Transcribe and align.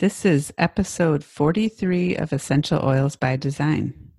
This 0.00 0.24
is 0.24 0.50
episode 0.56 1.22
43 1.22 2.16
of 2.16 2.32
Essential 2.32 2.82
Oils 2.82 3.16
by 3.16 3.36
Design. 3.36 4.09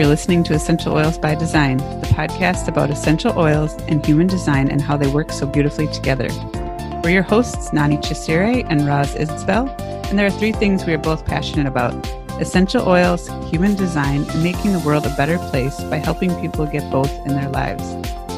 You're 0.00 0.08
listening 0.08 0.44
to 0.44 0.54
Essential 0.54 0.94
Oils 0.94 1.18
by 1.18 1.34
Design, 1.34 1.76
the 1.76 2.06
podcast 2.06 2.68
about 2.68 2.88
essential 2.88 3.38
oils 3.38 3.74
and 3.86 4.02
human 4.04 4.26
design 4.26 4.70
and 4.70 4.80
how 4.80 4.96
they 4.96 5.06
work 5.06 5.30
so 5.30 5.46
beautifully 5.46 5.88
together. 5.88 6.28
We're 7.04 7.10
your 7.10 7.22
hosts, 7.22 7.70
Nani 7.74 7.98
Chisire 7.98 8.66
and 8.70 8.86
Roz 8.86 9.14
Isbell, 9.14 9.68
and 10.08 10.18
there 10.18 10.26
are 10.26 10.30
three 10.30 10.52
things 10.52 10.86
we 10.86 10.94
are 10.94 10.98
both 10.98 11.26
passionate 11.26 11.66
about 11.66 11.92
essential 12.40 12.88
oils, 12.88 13.28
human 13.50 13.76
design, 13.76 14.22
and 14.22 14.42
making 14.42 14.72
the 14.72 14.78
world 14.78 15.04
a 15.04 15.14
better 15.16 15.36
place 15.50 15.78
by 15.82 15.96
helping 15.98 16.34
people 16.40 16.64
get 16.64 16.90
both 16.90 17.12
in 17.26 17.34
their 17.34 17.50
lives. 17.50 17.84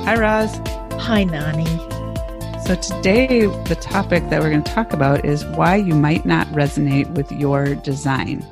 Hi, 0.05 0.19
Roz. 0.19 0.61
Hi, 1.03 1.23
Nani. 1.23 1.65
So, 2.65 2.75
today, 2.75 3.47
the 3.69 3.79
topic 3.81 4.29
that 4.31 4.43
we're 4.43 4.51
going 4.51 4.65
to 4.65 4.73
talk 4.73 4.93
about 4.93 5.25
is 5.25 5.45
why 5.45 5.77
you 5.77 5.95
might 5.95 6.27
not 6.27 6.49
resonate 6.49 7.09
with 7.13 7.31
your 7.31 7.77
design. 7.77 8.45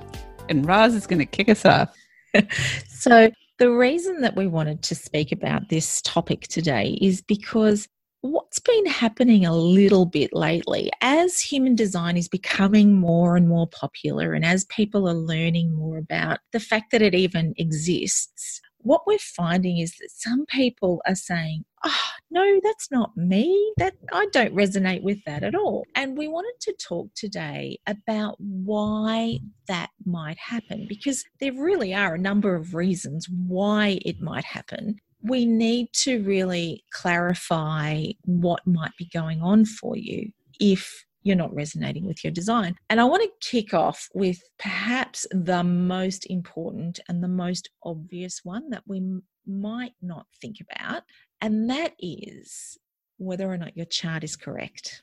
And 0.48 0.64
Roz 0.64 0.94
is 0.94 1.08
going 1.08 1.18
to 1.18 1.26
kick 1.26 1.48
us 1.48 1.64
off. 1.64 1.92
so, 3.00 3.30
the 3.58 3.70
reason 3.70 4.20
that 4.22 4.36
we 4.36 4.46
wanted 4.46 4.82
to 4.82 4.94
speak 4.94 5.32
about 5.32 5.68
this 5.68 6.00
topic 6.02 6.42
today 6.48 6.98
is 7.00 7.20
because 7.20 7.88
what's 8.22 8.58
been 8.58 8.86
happening 8.86 9.46
a 9.46 9.54
little 9.54 10.04
bit 10.04 10.32
lately 10.34 10.90
as 11.00 11.40
human 11.40 11.74
design 11.74 12.16
is 12.16 12.28
becoming 12.28 12.94
more 13.00 13.36
and 13.36 13.48
more 13.48 13.66
popular, 13.68 14.34
and 14.34 14.44
as 14.44 14.64
people 14.66 15.08
are 15.08 15.14
learning 15.14 15.74
more 15.74 15.98
about 15.98 16.40
the 16.52 16.60
fact 16.60 16.90
that 16.92 17.02
it 17.02 17.14
even 17.14 17.54
exists, 17.56 18.60
what 18.78 19.06
we're 19.06 19.18
finding 19.18 19.78
is 19.78 19.92
that 20.00 20.10
some 20.10 20.44
people 20.46 21.02
are 21.06 21.14
saying, 21.14 21.64
oh, 21.84 22.10
no, 22.30 22.60
that's 22.62 22.90
not 22.90 23.16
me. 23.16 23.72
That 23.78 23.94
I 24.12 24.26
don't 24.32 24.54
resonate 24.54 25.02
with 25.02 25.18
that 25.26 25.42
at 25.42 25.54
all. 25.54 25.84
And 25.94 26.16
we 26.16 26.28
wanted 26.28 26.54
to 26.60 26.72
talk 26.74 27.08
today 27.14 27.78
about 27.86 28.36
why 28.38 29.40
that 29.68 29.90
might 30.04 30.38
happen 30.38 30.86
because 30.88 31.24
there 31.40 31.52
really 31.52 31.94
are 31.94 32.14
a 32.14 32.18
number 32.18 32.54
of 32.54 32.74
reasons 32.74 33.28
why 33.28 34.00
it 34.04 34.20
might 34.20 34.44
happen. 34.44 34.96
We 35.22 35.44
need 35.44 35.92
to 36.04 36.22
really 36.22 36.84
clarify 36.92 38.06
what 38.24 38.66
might 38.66 38.92
be 38.98 39.08
going 39.12 39.42
on 39.42 39.64
for 39.66 39.96
you 39.96 40.30
if 40.58 41.04
you're 41.22 41.36
not 41.36 41.54
resonating 41.54 42.06
with 42.06 42.24
your 42.24 42.32
design. 42.32 42.76
And 42.88 43.00
I 43.00 43.04
want 43.04 43.22
to 43.22 43.48
kick 43.48 43.74
off 43.74 44.08
with 44.14 44.40
perhaps 44.58 45.26
the 45.30 45.62
most 45.62 46.26
important 46.30 47.00
and 47.08 47.22
the 47.22 47.28
most 47.28 47.70
obvious 47.84 48.40
one 48.42 48.70
that 48.70 48.82
we 48.86 49.02
might 49.46 49.94
not 50.00 50.26
think 50.40 50.56
about, 50.60 51.02
and 51.40 51.68
that 51.70 51.92
is 51.98 52.78
whether 53.18 53.50
or 53.50 53.58
not 53.58 53.76
your 53.76 53.86
chart 53.86 54.24
is 54.24 54.36
correct. 54.36 55.02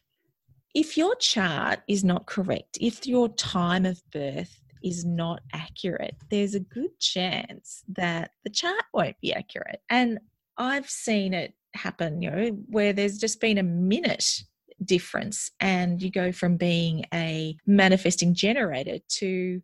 If 0.73 0.97
your 0.97 1.15
chart 1.15 1.79
is 1.87 2.03
not 2.03 2.25
correct, 2.25 2.77
if 2.79 3.05
your 3.05 3.29
time 3.29 3.85
of 3.85 4.01
birth 4.11 4.59
is 4.83 5.05
not 5.05 5.41
accurate, 5.53 6.15
there's 6.29 6.55
a 6.55 6.59
good 6.59 6.99
chance 6.99 7.83
that 7.89 8.31
the 8.43 8.49
chart 8.49 8.83
won't 8.93 9.19
be 9.21 9.33
accurate. 9.33 9.81
And 9.89 10.19
I've 10.57 10.89
seen 10.89 11.33
it 11.33 11.53
happen, 11.73 12.21
you 12.21 12.31
know, 12.31 12.47
where 12.67 12.93
there's 12.93 13.17
just 13.17 13.39
been 13.39 13.57
a 13.57 13.63
minute 13.63 14.43
difference 14.83 15.51
and 15.59 16.01
you 16.01 16.11
go 16.11 16.31
from 16.31 16.57
being 16.57 17.05
a 17.13 17.57
manifesting 17.65 18.33
generator 18.33 18.97
to 19.07 19.61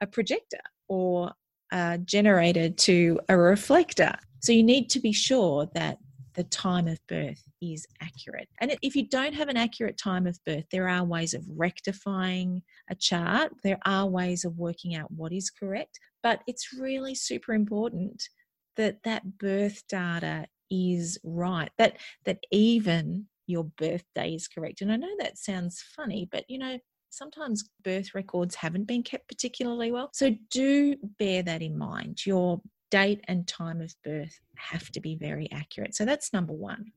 a 0.00 0.06
projector 0.06 0.60
or 0.88 1.32
a 1.72 1.98
generator 1.98 2.68
to 2.70 3.20
a 3.28 3.36
reflector. 3.36 4.14
So 4.40 4.52
you 4.52 4.62
need 4.62 4.90
to 4.90 5.00
be 5.00 5.12
sure 5.12 5.68
that 5.74 5.98
the 6.34 6.44
time 6.44 6.86
of 6.86 7.04
birth 7.08 7.42
is 7.60 7.86
accurate. 8.00 8.48
And 8.60 8.76
if 8.80 8.94
you 8.94 9.08
don't 9.08 9.34
have 9.34 9.48
an 9.48 9.56
accurate 9.56 9.98
time 9.98 10.26
of 10.26 10.38
birth, 10.46 10.64
there 10.70 10.88
are 10.88 11.04
ways 11.04 11.34
of 11.34 11.44
rectifying 11.48 12.62
a 12.88 12.94
chart, 12.94 13.52
there 13.64 13.80
are 13.84 14.06
ways 14.06 14.44
of 14.44 14.56
working 14.56 14.94
out 14.94 15.10
what 15.10 15.32
is 15.32 15.50
correct, 15.50 15.98
but 16.22 16.42
it's 16.46 16.72
really 16.78 17.14
super 17.14 17.54
important 17.54 18.28
that 18.76 19.02
that 19.02 19.38
birth 19.38 19.82
data 19.88 20.46
is 20.70 21.18
right 21.24 21.70
that 21.78 21.96
that 22.24 22.38
even 22.50 23.26
your 23.48 23.64
birthday 23.64 24.34
is 24.34 24.46
correct. 24.46 24.80
And 24.80 24.92
I 24.92 24.96
know 24.96 25.14
that 25.18 25.38
sounds 25.38 25.82
funny, 25.96 26.28
but 26.30 26.44
you 26.48 26.58
know, 26.58 26.78
sometimes 27.10 27.68
birth 27.82 28.14
records 28.14 28.54
haven't 28.54 28.86
been 28.86 29.02
kept 29.02 29.26
particularly 29.26 29.90
well. 29.90 30.10
So 30.12 30.36
do 30.50 30.96
bear 31.18 31.42
that 31.42 31.62
in 31.62 31.76
mind. 31.76 32.24
Your 32.26 32.60
date 32.90 33.24
and 33.26 33.48
time 33.48 33.80
of 33.80 33.94
birth 34.04 34.38
have 34.56 34.90
to 34.90 35.00
be 35.00 35.16
very 35.16 35.50
accurate. 35.50 35.94
So 35.94 36.04
that's 36.04 36.32
number 36.32 36.52
one. 36.52 36.92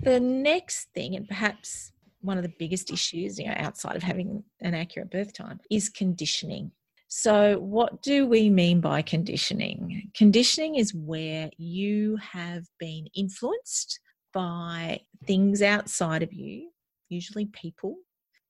The 0.00 0.20
next 0.20 0.88
thing, 0.94 1.16
and 1.16 1.26
perhaps 1.26 1.92
one 2.20 2.36
of 2.36 2.42
the 2.42 2.52
biggest 2.58 2.90
issues, 2.90 3.38
you 3.38 3.46
know, 3.46 3.54
outside 3.56 3.96
of 3.96 4.02
having 4.02 4.44
an 4.60 4.74
accurate 4.74 5.10
birth 5.10 5.32
time, 5.32 5.60
is 5.70 5.88
conditioning. 5.88 6.70
So, 7.08 7.58
what 7.60 8.02
do 8.02 8.26
we 8.26 8.50
mean 8.50 8.80
by 8.80 9.02
conditioning? 9.02 10.10
Conditioning 10.16 10.74
is 10.74 10.92
where 10.94 11.50
you 11.58 12.16
have 12.16 12.64
been 12.78 13.06
influenced 13.14 14.00
by 14.34 15.00
things 15.24 15.62
outside 15.62 16.22
of 16.22 16.32
you, 16.32 16.68
usually 17.08 17.46
people, 17.46 17.96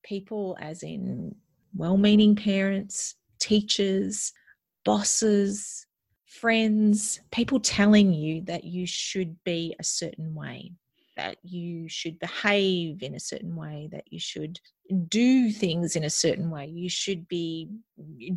people 0.03 0.57
as 0.61 0.83
in 0.83 1.35
well 1.77 1.97
meaning 1.97 2.35
parents, 2.35 3.17
teachers, 3.39 4.33
bosses, 4.85 5.87
friends, 6.27 7.21
people 7.31 7.61
telling 7.61 8.13
you 8.13 8.41
that 8.43 8.65
you 8.65 8.87
should 8.87 9.37
be 9.45 9.75
a 9.79 9.85
certain 9.85 10.35
way, 10.35 10.73
that 11.17 11.37
you 11.43 11.89
should 11.89 12.19
behave 12.19 13.03
in 13.03 13.15
a 13.15 13.21
certain 13.21 13.55
way, 13.55 13.89
that 13.93 14.05
you 14.11 14.19
should 14.19 14.59
do 15.09 15.51
things 15.51 15.97
in 15.97 16.05
a 16.05 16.11
certain 16.11 16.51
way, 16.51 16.67
you 16.67 16.89
should 16.89 17.27
be 17.29 17.69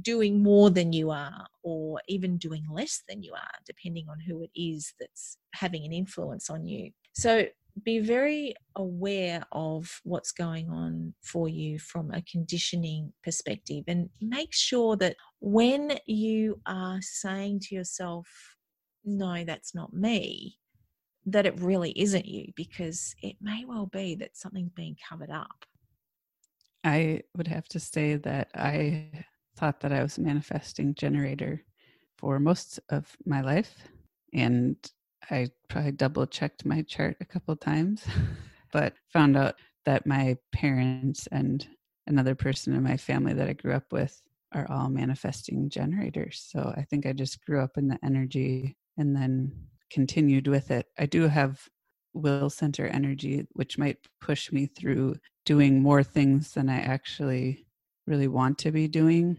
doing 0.01 0.41
more 0.41 0.69
than 0.69 0.93
you 0.93 1.09
are, 1.09 1.45
or 1.63 1.99
even 2.07 2.37
doing 2.37 2.65
less 2.71 3.03
than 3.09 3.23
you 3.23 3.33
are, 3.33 3.59
depending 3.65 4.07
on 4.09 4.19
who 4.19 4.43
it 4.43 4.51
is 4.55 4.93
that's 4.99 5.37
having 5.53 5.83
an 5.85 5.91
influence 5.91 6.49
on 6.49 6.65
you. 6.65 6.91
So 7.17 7.47
be 7.83 7.97
very 7.97 8.53
aware 8.75 9.43
of 9.51 9.89
what's 10.03 10.31
going 10.31 10.69
on 10.69 11.15
for 11.23 11.49
you 11.49 11.79
from 11.79 12.11
a 12.11 12.21
conditioning 12.21 13.11
perspective 13.23 13.85
and 13.87 14.09
make 14.21 14.53
sure 14.53 14.95
that 14.97 15.15
when 15.39 15.97
you 16.05 16.61
are 16.67 16.99
saying 17.01 17.61
to 17.61 17.75
yourself, 17.75 18.27
no, 19.03 19.43
that's 19.45 19.73
not 19.73 19.93
me, 19.93 20.59
that 21.25 21.47
it 21.47 21.59
really 21.59 21.89
isn't 21.99 22.27
you 22.27 22.51
because 22.55 23.15
it 23.23 23.35
may 23.41 23.65
well 23.65 23.87
be 23.87 24.13
that 24.13 24.37
something's 24.37 24.73
being 24.75 24.95
covered 25.09 25.31
up. 25.31 25.65
I 26.83 27.23
would 27.35 27.47
have 27.47 27.67
to 27.69 27.79
say 27.79 28.17
that 28.17 28.49
I 28.53 29.09
thought 29.57 29.79
that 29.79 29.91
I 29.91 30.03
was 30.03 30.19
a 30.19 30.21
manifesting 30.21 30.93
generator 30.93 31.63
for 32.19 32.39
most 32.39 32.79
of 32.89 33.17
my 33.25 33.41
life. 33.41 33.75
And 34.35 34.77
I 35.29 35.49
probably 35.67 35.91
double 35.91 36.25
checked 36.25 36.65
my 36.65 36.81
chart 36.83 37.17
a 37.19 37.25
couple 37.25 37.55
times, 37.55 38.05
but 38.71 38.93
found 39.11 39.35
out 39.35 39.55
that 39.85 40.05
my 40.05 40.37
parents 40.51 41.27
and 41.31 41.65
another 42.07 42.35
person 42.35 42.73
in 42.73 42.83
my 42.83 42.97
family 42.97 43.33
that 43.33 43.47
I 43.47 43.53
grew 43.53 43.73
up 43.73 43.91
with 43.91 44.21
are 44.53 44.67
all 44.69 44.89
manifesting 44.89 45.69
generators. 45.69 46.45
So 46.49 46.73
I 46.75 46.83
think 46.83 47.05
I 47.05 47.13
just 47.13 47.43
grew 47.45 47.61
up 47.61 47.77
in 47.77 47.87
the 47.87 47.99
energy 48.03 48.77
and 48.97 49.15
then 49.15 49.51
continued 49.91 50.47
with 50.47 50.71
it. 50.71 50.87
I 50.97 51.05
do 51.05 51.27
have 51.27 51.61
will 52.13 52.49
center 52.49 52.87
energy, 52.87 53.45
which 53.53 53.77
might 53.77 53.97
push 54.21 54.51
me 54.51 54.65
through 54.65 55.15
doing 55.45 55.81
more 55.81 56.03
things 56.03 56.53
than 56.53 56.69
I 56.69 56.79
actually 56.79 57.65
really 58.07 58.27
want 58.27 58.57
to 58.59 58.71
be 58.71 58.87
doing. 58.87 59.37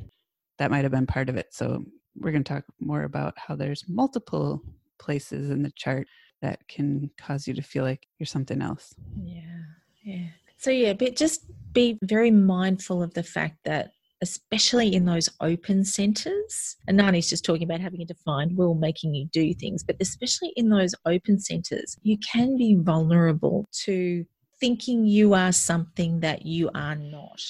That 0.59 0.71
might 0.71 0.85
have 0.85 0.93
been 0.93 1.07
part 1.07 1.29
of 1.29 1.37
it. 1.37 1.49
So 1.53 1.85
we're 2.17 2.33
going 2.33 2.45
to 2.45 2.53
talk 2.53 2.65
more 2.81 3.03
about 3.03 3.35
how 3.37 3.57
there's 3.57 3.85
multiple 3.89 4.63
places 4.99 5.51
in 5.51 5.63
the 5.63 5.73
chart 5.77 6.07
that 6.43 6.61
can 6.69 7.11
cause 7.19 7.47
you 7.47 7.55
to 7.55 7.63
feel 7.63 7.85
like 7.85 8.07
you're 8.19 8.27
something 8.27 8.63
else. 8.63 8.95
Yeah, 9.17 9.61
yeah. 10.03 10.29
So, 10.57 10.71
yeah, 10.71 10.93
but 10.93 11.17
just 11.17 11.43
be 11.73 11.99
very 12.03 12.31
mindful 12.31 13.03
of 13.03 13.15
the 13.15 13.23
fact 13.23 13.59
that, 13.65 13.93
especially 14.21 14.95
in 14.95 15.05
those 15.05 15.29
open 15.41 15.85
centers, 15.85 16.77
and 16.89 16.97
Nani's 16.97 17.31
just 17.31 17.45
talking 17.45 17.63
about 17.63 17.81
having 17.81 18.03
a 18.03 18.05
defined 18.05 18.57
will 18.57 18.75
making 18.75 19.15
you 19.15 19.27
do 19.27 19.55
things, 19.55 19.85
but 19.85 19.97
especially 20.01 20.53
in 20.57 20.69
those 20.69 20.95
open 21.07 21.39
centers, 21.39 21.97
you 22.03 22.19
can 22.19 22.57
be 22.57 22.77
vulnerable 22.77 23.69
to 23.85 24.25
thinking 24.61 25.05
you 25.05 25.35
are 25.35 25.53
something 25.53 26.21
that 26.21 26.45
you 26.45 26.69
are 26.75 26.97
not. 26.97 27.41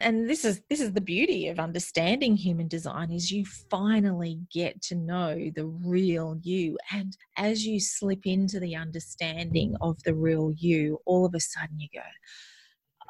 And 0.00 0.28
this 0.28 0.44
is 0.44 0.60
this 0.70 0.80
is 0.80 0.92
the 0.92 1.00
beauty 1.00 1.48
of 1.48 1.58
understanding 1.58 2.36
human 2.36 2.68
design 2.68 3.10
is 3.10 3.32
you 3.32 3.44
finally 3.70 4.40
get 4.52 4.80
to 4.82 4.94
know 4.94 5.50
the 5.54 5.66
real 5.66 6.38
you. 6.42 6.78
And 6.92 7.16
as 7.36 7.66
you 7.66 7.80
slip 7.80 8.20
into 8.24 8.60
the 8.60 8.76
understanding 8.76 9.74
of 9.80 10.02
the 10.04 10.14
real 10.14 10.52
you 10.56 11.00
all 11.04 11.24
of 11.24 11.34
a 11.34 11.40
sudden 11.40 11.80
you 11.80 11.88
go 11.92 12.02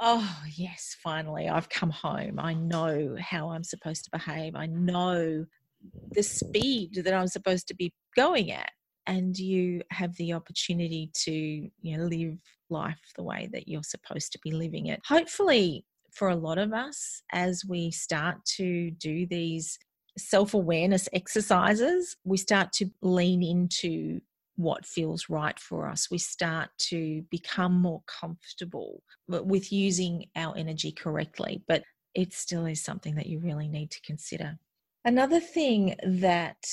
oh 0.00 0.43
yes 0.55 0.96
finally 1.02 1.49
i've 1.49 1.69
come 1.69 1.90
home. 1.90 2.38
I 2.38 2.55
know 2.55 3.17
how 3.20 3.50
i'm 3.50 3.64
supposed 3.64 4.05
to 4.05 4.11
behave. 4.11 4.55
I 4.56 4.67
know 4.67 5.44
the 6.12 6.23
speed 6.23 7.02
that 7.05 7.14
i'm 7.14 7.29
supposed 7.29 7.69
to 7.69 7.75
be 7.75 7.93
going 8.17 8.50
at. 8.50 8.70
And 9.06 9.38
you 9.38 9.82
have 9.91 10.14
the 10.17 10.32
opportunity 10.32 11.11
to 11.25 11.32
you 11.32 11.96
know 11.96 12.05
live 12.05 12.38
life 12.70 13.00
the 13.17 13.23
way 13.23 13.49
that 13.52 13.69
you're 13.69 13.82
supposed 13.82 14.32
to 14.32 14.38
be 14.43 14.52
living 14.52 14.87
it. 14.87 15.00
Hopefully 15.06 15.84
for 16.19 16.29
a 16.29 16.37
lot 16.37 16.59
of 16.59 16.73
us 16.73 17.23
as 17.32 17.65
we 17.67 17.91
start 17.93 18.44
to 18.56 18.91
do 18.91 19.26
these 19.26 19.79
self 20.19 20.53
awareness 20.53 21.09
exercises, 21.12 22.17
we 22.25 22.37
start 22.37 22.73
to 22.73 22.87
lean 23.00 23.43
into 23.43 24.20
what 24.56 24.85
feels 24.85 25.29
right 25.29 25.59
for 25.61 25.88
us. 25.88 26.11
We 26.11 26.19
start 26.19 26.70
to 26.88 27.23
become 27.31 27.81
more 27.81 28.03
comfortable 28.09 29.05
with 29.29 29.73
using 29.73 30.26
our 30.35 30.56
energy 30.56 30.91
correctly, 30.91 31.62
but 31.69 31.85
it 32.15 32.32
still 32.32 32.67
is 32.67 32.82
something 32.82 33.15
that 33.15 33.26
you 33.26 33.38
really 33.38 33.69
need 33.69 33.93
to 33.93 34.00
consider. 34.03 34.59
Another 35.05 35.38
thing 35.38 35.94
that 36.05 36.67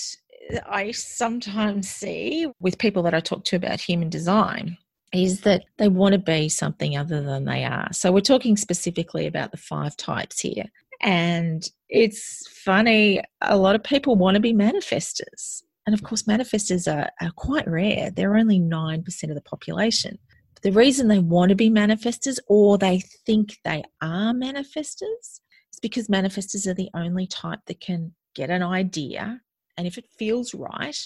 I 0.68 0.92
sometimes 0.92 1.88
see 1.88 2.48
with 2.60 2.80
people 2.80 3.04
that 3.04 3.14
I 3.14 3.20
talk 3.20 3.44
to 3.46 3.56
about 3.56 3.80
human 3.80 4.10
design 4.10 4.78
is 5.16 5.42
that 5.42 5.66
they 5.78 5.88
want 5.88 6.14
to 6.14 6.20
be 6.20 6.50
something 6.50 6.98
other 6.98 7.22
than 7.22 7.46
they 7.46 7.64
are. 7.64 7.88
So 7.92 8.12
we're 8.12 8.22
talking 8.22 8.58
specifically 8.58 9.28
about 9.28 9.52
the 9.52 9.58
five 9.58 9.96
types 9.98 10.40
here. 10.40 10.66
And 11.02 11.68
it's 11.90 12.48
funny, 12.50 13.22
a 13.42 13.58
lot 13.58 13.76
of 13.76 13.84
people 13.84 14.16
want 14.16 14.36
to 14.36 14.42
be 14.42 14.54
manifestors. 14.54 15.62
And 15.86 15.94
of 15.94 16.04
course, 16.04 16.24
manifestors 16.24 16.92
are, 16.92 17.10
are 17.22 17.32
quite 17.36 17.68
rare. 17.68 18.10
They're 18.10 18.38
only 18.38 18.60
9% 18.60 19.30
of 19.30 19.36
the 19.36 19.42
population. 19.42 20.18
But 20.56 20.64
the 20.64 20.72
reason 20.72 21.08
they 21.08 21.20
want 21.20 21.50
to 21.50 21.56
be 21.56 21.70
manifestors 21.70 22.40
or 22.48 22.78
they 22.78 23.02
think 23.26 23.58
they 23.64 23.84
are 24.02 24.34
manifestors 24.34 25.02
is 25.22 25.80
because 25.82 26.08
manifestors 26.08 26.66
are 26.66 26.74
the 26.74 26.90
only 26.96 27.28
type 27.28 27.60
that 27.68 27.82
can 27.82 28.14
get 28.34 28.50
an 28.50 28.64
idea. 28.64 29.42
And 29.78 29.86
if 29.86 29.98
it 29.98 30.06
feels 30.18 30.54
right, 30.54 30.98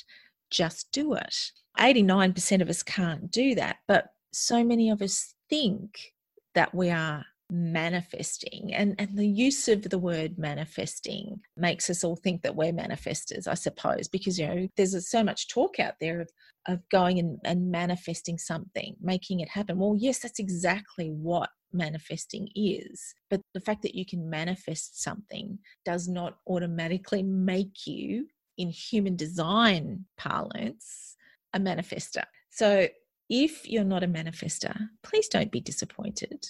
just 0.49 0.91
do 0.91 1.13
it. 1.13 1.51
89% 1.79 2.61
of 2.61 2.69
us 2.69 2.83
can't 2.83 3.31
do 3.31 3.55
that, 3.55 3.77
but 3.87 4.09
so 4.31 4.63
many 4.63 4.89
of 4.89 5.01
us 5.01 5.33
think 5.49 6.13
that 6.55 6.73
we 6.73 6.89
are 6.89 7.25
manifesting 7.51 8.71
and 8.75 8.93
and 8.99 9.17
the 9.17 9.25
use 9.25 9.67
of 9.67 9.81
the 9.89 9.97
word 9.97 10.37
manifesting 10.37 11.39
makes 11.57 11.89
us 11.89 12.03
all 12.03 12.15
think 12.15 12.43
that 12.43 12.55
we're 12.55 12.71
manifestors 12.71 13.47
i 13.47 13.55
suppose 13.55 14.07
because 14.07 14.37
you 14.37 14.45
know 14.45 14.67
there's 14.77 15.09
so 15.09 15.23
much 15.23 15.47
talk 15.47 15.79
out 15.79 15.95
there 15.99 16.21
of 16.21 16.29
of 16.67 16.79
going 16.91 17.17
and, 17.17 17.39
and 17.45 17.71
manifesting 17.71 18.37
something 18.37 18.95
making 19.01 19.39
it 19.39 19.49
happen 19.49 19.79
well 19.79 19.95
yes 19.97 20.19
that's 20.19 20.37
exactly 20.37 21.09
what 21.09 21.49
manifesting 21.73 22.47
is 22.55 23.15
but 23.31 23.41
the 23.55 23.61
fact 23.61 23.81
that 23.81 23.95
you 23.95 24.05
can 24.05 24.29
manifest 24.29 25.01
something 25.01 25.57
does 25.85 26.07
not 26.07 26.37
automatically 26.47 27.23
make 27.23 27.87
you 27.87 28.27
in 28.59 28.69
human 28.69 29.15
design 29.15 30.05
parlance 30.17 31.15
a 31.53 31.59
manifester. 31.59 32.23
So 32.51 32.87
if 33.29 33.67
you're 33.67 33.83
not 33.83 34.03
a 34.03 34.07
manifester, 34.07 34.75
please 35.01 35.27
don't 35.29 35.51
be 35.51 35.61
disappointed. 35.61 36.45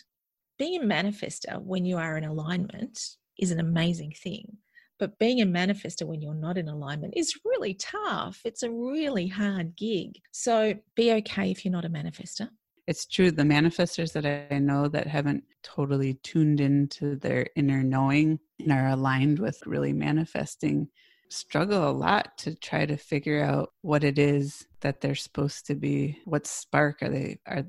Being 0.58 0.82
a 0.82 0.86
manifester 0.86 1.62
when 1.62 1.86
you 1.86 1.98
are 1.98 2.18
in 2.18 2.26
alignment 2.26 3.00
is 3.38 3.52
an 3.52 3.60
amazing 3.60 4.12
thing. 4.12 4.58
But 4.98 5.18
being 5.20 5.40
a 5.42 5.46
manifester 5.46 6.06
when 6.06 6.22
you're 6.22 6.34
not 6.34 6.58
in 6.58 6.68
alignment 6.68 7.14
is 7.16 7.40
really 7.46 7.76
tough. 7.76 8.42
It's 8.44 8.64
a 8.64 8.72
really 8.72 9.28
hard 9.28 9.78
gig. 9.78 10.20
So 10.32 10.74
be 10.96 11.14
okay 11.14 11.52
if 11.52 11.64
you're 11.64 11.72
not 11.72 11.86
a 11.86 11.90
manifester. 11.90 12.50
It's 12.88 13.06
true. 13.06 13.30
The 13.30 13.44
manifestors 13.44 14.12
that 14.14 14.26
I 14.26 14.58
know 14.58 14.88
that 14.88 15.06
haven't 15.06 15.44
totally 15.62 16.16
tuned 16.24 16.60
into 16.60 17.18
their 17.18 17.46
inner 17.56 17.84
knowing 17.84 18.40
and 18.60 18.72
are 18.72 18.88
aligned 18.88 19.38
with 19.38 19.62
really 19.66 19.94
manifesting 19.94 20.90
struggle 21.30 21.88
a 21.88 21.92
lot 21.92 22.38
to 22.40 22.56
try 22.56 22.86
to 22.86 22.98
figure 22.98 23.44
out 23.44 23.72
what 23.82 24.04
it 24.04 24.18
is 24.18 24.66
that 24.82 25.02
they're 25.02 25.16
supposed 25.16 25.68
to 25.68 25.76
be 25.76 26.20
what 26.26 26.48
spark 26.48 27.02
are 27.02 27.10
they 27.10 27.40
are 27.46 27.64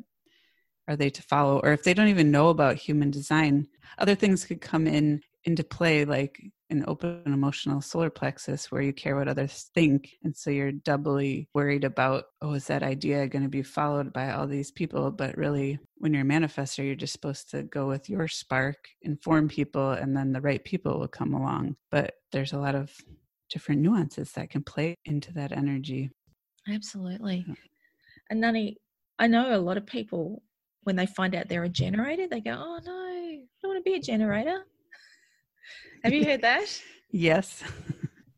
are 0.89 0.97
they 0.97 1.11
to 1.11 1.23
follow? 1.23 1.61
Or 1.61 1.73
if 1.73 1.85
they 1.85 1.95
don't 1.95 2.09
even 2.09 2.33
know 2.33 2.49
about 2.49 2.77
human 2.77 3.11
design 3.11 3.69
other 3.99 4.15
things 4.15 4.45
could 4.45 4.61
come 4.61 4.87
in 4.87 5.21
into 5.45 5.65
play 5.65 6.05
like 6.05 6.41
an 6.69 6.85
open 6.87 7.23
emotional 7.27 7.81
solar 7.81 8.11
plexus 8.11 8.71
where 8.71 8.83
you 8.83 8.93
care 8.93 9.17
what 9.17 9.27
others 9.27 9.71
think. 9.75 10.11
And 10.23 10.37
so 10.37 10.51
you're 10.51 10.73
doubly 10.73 11.49
worried 11.55 11.85
about 11.85 12.25
oh 12.43 12.53
is 12.55 12.67
that 12.67 12.83
idea 12.83 13.29
going 13.29 13.43
to 13.43 13.49
be 13.49 13.63
followed 13.63 14.13
by 14.13 14.33
all 14.33 14.47
these 14.47 14.71
people? 14.71 15.11
But 15.11 15.37
really 15.37 15.79
when 15.97 16.13
you're 16.13 16.23
a 16.23 16.27
manifester 16.27 16.85
you're 16.85 16.95
just 16.95 17.13
supposed 17.13 17.51
to 17.51 17.63
go 17.65 17.87
with 17.87 18.09
your 18.09 18.29
spark 18.29 18.77
inform 19.03 19.49
people 19.49 19.91
and 19.91 20.17
then 20.17 20.33
the 20.33 20.41
right 20.41 20.65
people 20.65 20.99
will 20.99 21.09
come 21.09 21.35
along. 21.35 21.77
But 21.91 22.15
there's 22.33 22.53
a 22.53 22.59
lot 22.59 22.75
of 22.75 22.93
different 23.51 23.81
nuances 23.81 24.33
that 24.33 24.51
can 24.51 24.63
play 24.63 24.95
into 25.05 25.33
that 25.35 25.53
energy. 25.53 26.11
Absolutely. 26.69 27.45
Yeah. 27.47 27.55
And 28.31 28.41
Nani, 28.41 28.77
I 29.19 29.27
know 29.27 29.55
a 29.55 29.59
lot 29.59 29.77
of 29.77 29.85
people 29.85 30.43
when 30.85 30.97
they 30.97 31.07
find 31.07 31.35
out 31.35 31.49
they're 31.49 31.65
a 31.65 31.69
generator, 31.69 32.27
they 32.27 32.41
go, 32.41 32.53
"Oh 32.53 32.81
no, 32.85 32.93
I 32.93 33.41
don't 33.61 33.73
want 33.73 33.85
to 33.85 33.91
be 33.91 33.97
a 33.97 34.01
generator." 34.01 34.65
Have 36.05 36.13
you 36.13 36.25
heard 36.25 36.43
that? 36.43 36.83
yes. 37.11 37.63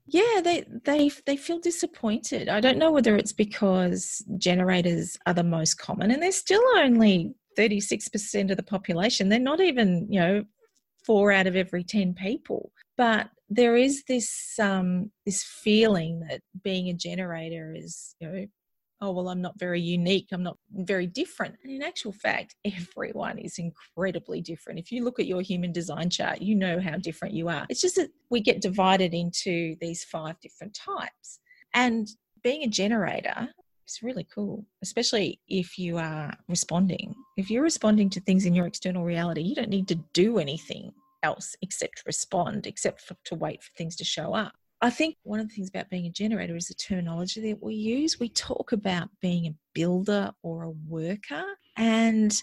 yeah, 0.06 0.40
they 0.42 0.64
they 0.84 1.10
they 1.26 1.36
feel 1.36 1.60
disappointed. 1.60 2.48
I 2.48 2.60
don't 2.60 2.78
know 2.78 2.90
whether 2.90 3.16
it's 3.16 3.32
because 3.32 4.24
generators 4.38 5.16
are 5.26 5.34
the 5.34 5.44
most 5.44 5.78
common, 5.78 6.10
and 6.10 6.22
they're 6.22 6.32
still 6.32 6.62
only 6.76 7.34
thirty 7.56 7.80
six 7.80 8.08
percent 8.08 8.50
of 8.50 8.56
the 8.56 8.62
population. 8.62 9.28
They're 9.28 9.38
not 9.38 9.60
even 9.60 10.06
you 10.10 10.20
know 10.20 10.44
four 11.04 11.32
out 11.32 11.46
of 11.46 11.56
every 11.56 11.84
ten 11.84 12.14
people. 12.14 12.72
But 12.96 13.30
there 13.54 13.76
is 13.76 14.04
this 14.08 14.58
um, 14.58 15.10
this 15.26 15.42
feeling 15.42 16.20
that 16.28 16.40
being 16.62 16.88
a 16.88 16.94
generator 16.94 17.74
is 17.76 18.14
you 18.20 18.28
know 18.28 18.46
oh 19.02 19.10
well 19.10 19.28
i'm 19.28 19.42
not 19.42 19.58
very 19.58 19.80
unique 19.80 20.28
i'm 20.32 20.42
not 20.42 20.56
very 20.70 21.06
different. 21.06 21.56
And 21.62 21.72
in 21.72 21.82
actual 21.82 22.12
fact 22.12 22.54
everyone 22.64 23.38
is 23.38 23.58
incredibly 23.58 24.40
different. 24.40 24.78
If 24.78 24.90
you 24.90 25.04
look 25.04 25.20
at 25.20 25.26
your 25.26 25.42
human 25.42 25.72
design 25.72 26.08
chart 26.08 26.40
you 26.40 26.54
know 26.54 26.80
how 26.80 26.96
different 26.96 27.34
you 27.34 27.48
are. 27.48 27.66
It's 27.68 27.80
just 27.80 27.96
that 27.96 28.10
we 28.30 28.40
get 28.40 28.62
divided 28.62 29.12
into 29.12 29.76
these 29.80 30.04
five 30.04 30.40
different 30.40 30.74
types. 30.74 31.40
And 31.74 32.08
being 32.42 32.62
a 32.62 32.68
generator 32.68 33.48
is 33.86 34.02
really 34.02 34.26
cool 34.34 34.64
especially 34.82 35.40
if 35.48 35.78
you 35.78 35.98
are 35.98 36.32
responding. 36.48 37.14
If 37.36 37.50
you're 37.50 37.62
responding 37.62 38.08
to 38.10 38.20
things 38.20 38.46
in 38.46 38.54
your 38.54 38.66
external 38.66 39.04
reality 39.04 39.42
you 39.42 39.54
don't 39.54 39.68
need 39.68 39.88
to 39.88 39.96
do 40.14 40.38
anything 40.38 40.92
else 41.22 41.56
except 41.62 42.02
respond, 42.06 42.66
except 42.66 43.00
for, 43.00 43.16
to 43.24 43.34
wait 43.34 43.62
for 43.62 43.70
things 43.76 43.96
to 43.96 44.04
show 44.04 44.34
up. 44.34 44.52
I 44.80 44.90
think 44.90 45.16
one 45.22 45.38
of 45.38 45.48
the 45.48 45.54
things 45.54 45.68
about 45.68 45.90
being 45.90 46.06
a 46.06 46.10
generator 46.10 46.56
is 46.56 46.66
the 46.66 46.74
terminology 46.74 47.40
that 47.48 47.62
we 47.62 47.74
use. 47.74 48.18
We 48.18 48.28
talk 48.28 48.72
about 48.72 49.08
being 49.20 49.46
a 49.46 49.54
builder 49.74 50.32
or 50.42 50.64
a 50.64 50.70
worker, 50.70 51.44
and 51.76 52.34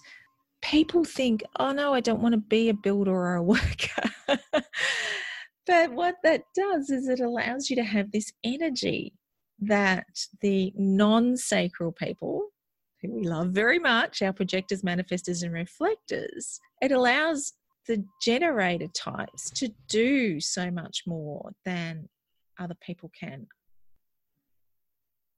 people 0.61 1.03
think, 1.03 1.43
oh 1.59 1.73
no, 1.73 1.93
I 1.93 1.99
don't 1.99 2.21
want 2.21 2.33
to 2.33 2.39
be 2.39 2.69
a 2.69 2.73
builder 2.73 3.11
or 3.11 3.35
a 3.35 3.43
worker. 3.55 4.09
but 5.67 5.91
what 5.91 6.15
that 6.23 6.43
does 6.55 6.89
is 6.89 7.09
it 7.09 7.19
allows 7.19 7.69
you 7.69 7.75
to 7.75 7.83
have 7.83 8.11
this 8.11 8.31
energy 8.43 9.13
that 9.59 10.07
the 10.41 10.71
non 10.77 11.35
sacral 11.35 11.91
people, 11.91 12.47
who 13.01 13.11
we 13.11 13.27
love 13.27 13.49
very 13.49 13.79
much, 13.79 14.21
our 14.21 14.33
projectors, 14.33 14.81
manifestors, 14.81 15.43
and 15.43 15.53
reflectors, 15.53 16.59
it 16.81 16.91
allows 16.91 17.53
the 17.87 18.03
generator 18.21 18.87
types 18.87 19.49
to 19.51 19.69
do 19.87 20.39
so 20.39 20.69
much 20.71 21.03
more 21.07 21.51
than 21.65 22.09
other 22.59 22.75
people 22.81 23.11
can. 23.17 23.47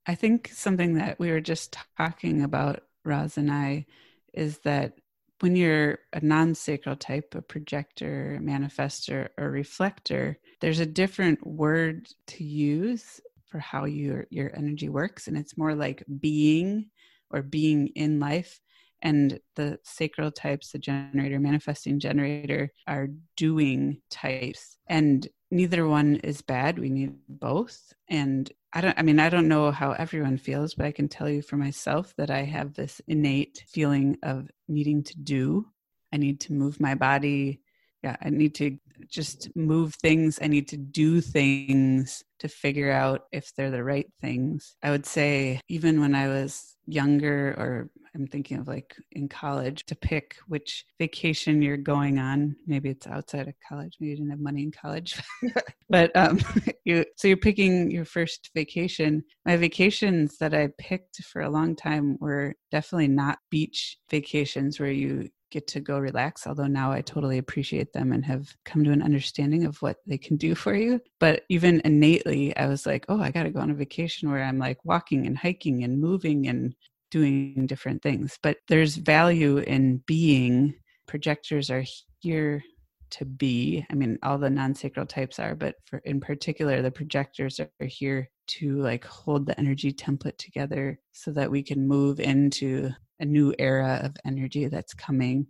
I 0.06 0.14
think 0.14 0.50
something 0.52 0.94
that 0.94 1.18
we 1.18 1.30
were 1.30 1.40
just 1.40 1.76
talking 1.96 2.42
about, 2.42 2.82
Roz 3.04 3.38
and 3.38 3.50
I, 3.50 3.86
is 4.34 4.58
that 4.60 4.94
when 5.40 5.56
you're 5.56 5.98
a 6.12 6.20
non 6.20 6.54
sacral 6.54 6.96
type, 6.96 7.34
a 7.34 7.42
projector, 7.42 8.38
manifester, 8.42 9.28
or 9.38 9.50
reflector, 9.50 10.38
there's 10.60 10.80
a 10.80 10.86
different 10.86 11.44
word 11.46 12.08
to 12.28 12.44
use 12.44 13.20
for 13.46 13.58
how 13.58 13.84
your 13.84 14.26
your 14.30 14.50
energy 14.56 14.88
works, 14.88 15.28
and 15.28 15.36
it's 15.36 15.58
more 15.58 15.74
like 15.74 16.04
being 16.20 16.90
or 17.30 17.42
being 17.42 17.88
in 17.88 18.20
life 18.20 18.60
and 19.02 19.38
the 19.56 19.78
sacral 19.84 20.30
types 20.30 20.72
the 20.72 20.78
generator 20.78 21.38
manifesting 21.38 21.98
generator 21.98 22.70
are 22.86 23.08
doing 23.36 24.00
types. 24.10 24.78
And 24.88 25.26
neither 25.50 25.86
one 25.86 26.16
is 26.16 26.42
bad. 26.42 26.78
We 26.78 26.90
need 26.90 27.14
both. 27.28 27.92
And 28.08 28.50
i 28.74 28.80
don't 28.80 28.98
i 28.98 29.02
mean 29.02 29.20
i 29.20 29.28
don't 29.28 29.48
know 29.48 29.70
how 29.70 29.92
everyone 29.92 30.38
feels 30.38 30.72
but 30.72 30.86
i 30.86 30.90
can 30.90 31.06
tell 31.06 31.28
you 31.28 31.42
for 31.42 31.58
myself 31.58 32.14
that 32.16 32.30
i 32.30 32.42
have 32.42 32.72
this 32.72 33.02
innate 33.06 33.62
feeling 33.68 34.16
of 34.22 34.48
needing 34.72 35.02
to 35.04 35.18
do. 35.18 35.66
I 36.12 36.16
need 36.16 36.40
to 36.40 36.52
move 36.52 36.80
my 36.80 36.94
body. 36.94 37.60
Yeah, 38.02 38.16
I 38.20 38.30
need 38.30 38.54
to 38.56 38.76
just 39.08 39.54
move 39.54 39.94
things. 39.94 40.38
I 40.42 40.46
need 40.46 40.68
to 40.68 40.76
do 40.76 41.20
things 41.20 42.22
to 42.38 42.48
figure 42.48 42.90
out 42.90 43.22
if 43.32 43.52
they're 43.54 43.70
the 43.70 43.84
right 43.84 44.10
things. 44.20 44.76
I 44.82 44.90
would 44.90 45.06
say, 45.06 45.60
even 45.68 46.00
when 46.00 46.14
I 46.14 46.28
was 46.28 46.76
younger, 46.86 47.54
or 47.58 47.90
I'm 48.14 48.26
thinking 48.26 48.58
of 48.58 48.68
like 48.68 48.94
in 49.12 49.28
college, 49.28 49.84
to 49.86 49.94
pick 49.94 50.36
which 50.48 50.84
vacation 50.98 51.62
you're 51.62 51.76
going 51.76 52.18
on. 52.18 52.56
Maybe 52.66 52.90
it's 52.90 53.06
outside 53.06 53.48
of 53.48 53.54
college. 53.66 53.96
Maybe 54.00 54.10
you 54.10 54.16
didn't 54.16 54.30
have 54.30 54.40
money 54.40 54.62
in 54.62 54.72
college, 54.72 55.20
but 55.88 56.14
um, 56.16 56.40
you 56.84 57.04
so 57.16 57.28
you're 57.28 57.36
picking 57.36 57.90
your 57.90 58.04
first 58.04 58.50
vacation. 58.54 59.22
My 59.46 59.56
vacations 59.56 60.38
that 60.38 60.54
I 60.54 60.68
picked 60.78 61.24
for 61.24 61.42
a 61.42 61.50
long 61.50 61.76
time 61.76 62.16
were 62.20 62.54
definitely 62.70 63.08
not 63.08 63.38
beach 63.50 63.98
vacations 64.10 64.78
where 64.80 64.90
you 64.90 65.28
get 65.52 65.66
to 65.68 65.80
go 65.80 65.98
relax 65.98 66.46
although 66.46 66.66
now 66.66 66.90
i 66.90 67.00
totally 67.00 67.38
appreciate 67.38 67.92
them 67.92 68.12
and 68.12 68.24
have 68.24 68.56
come 68.64 68.82
to 68.82 68.90
an 68.90 69.02
understanding 69.02 69.64
of 69.64 69.80
what 69.82 69.98
they 70.06 70.18
can 70.18 70.36
do 70.36 70.54
for 70.62 70.74
you. 70.74 71.00
But 71.20 71.42
even 71.48 71.80
innately 71.84 72.56
i 72.56 72.66
was 72.66 72.86
like 72.86 73.04
oh 73.08 73.20
i 73.20 73.30
got 73.30 73.44
to 73.44 73.50
go 73.50 73.60
on 73.60 73.70
a 73.70 73.74
vacation 73.74 74.30
where 74.30 74.42
i'm 74.42 74.58
like 74.58 74.84
walking 74.84 75.26
and 75.26 75.36
hiking 75.36 75.84
and 75.84 76.00
moving 76.00 76.48
and 76.48 76.74
doing 77.12 77.66
different 77.66 78.02
things. 78.02 78.38
But 78.42 78.56
there's 78.68 78.96
value 78.96 79.58
in 79.58 80.02
being. 80.06 80.74
Projectors 81.06 81.70
are 81.70 81.84
here 82.20 82.64
to 83.10 83.24
be. 83.26 83.84
I 83.90 83.94
mean 83.94 84.18
all 84.22 84.38
the 84.38 84.50
non-sacral 84.50 85.06
types 85.06 85.38
are 85.38 85.54
but 85.54 85.74
for 85.84 85.98
in 86.04 86.20
particular 86.20 86.80
the 86.80 86.90
projectors 86.90 87.60
are 87.60 87.86
here 87.86 88.30
to 88.46 88.80
like 88.82 89.04
hold 89.04 89.46
the 89.46 89.58
energy 89.58 89.92
template 89.92 90.36
together 90.36 90.98
so 91.12 91.30
that 91.32 91.50
we 91.50 91.62
can 91.62 91.86
move 91.86 92.20
into 92.20 92.90
a 93.20 93.24
new 93.24 93.54
era 93.58 94.00
of 94.02 94.16
energy 94.24 94.66
that's 94.66 94.94
coming. 94.94 95.46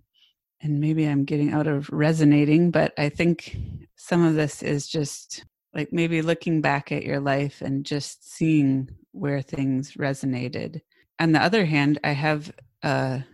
And 0.61 0.79
maybe 0.79 1.07
I'm 1.07 1.25
getting 1.25 1.53
out 1.53 1.67
of 1.67 1.91
resonating, 1.91 2.71
but 2.71 2.93
I 2.97 3.09
think 3.09 3.57
some 3.97 4.25
of 4.25 4.35
this 4.35 4.63
is 4.63 4.87
just 4.87 5.45
like 5.75 5.93
maybe 5.93 6.23
looking 6.23 6.61
back 6.61 6.93
at 6.93 7.05
your 7.05 7.19
life 7.19 7.63
and 7.63 7.85
just 7.85 8.31
seeing 8.31 8.89
where 9.13 9.43
things 9.43 9.95
resonated. 9.95 10.81
On 11.19 11.33
the 11.33 11.43
other 11.43 11.65
hand, 11.65 11.99
I 12.05 12.13
have 12.13 12.53
a 12.83 13.25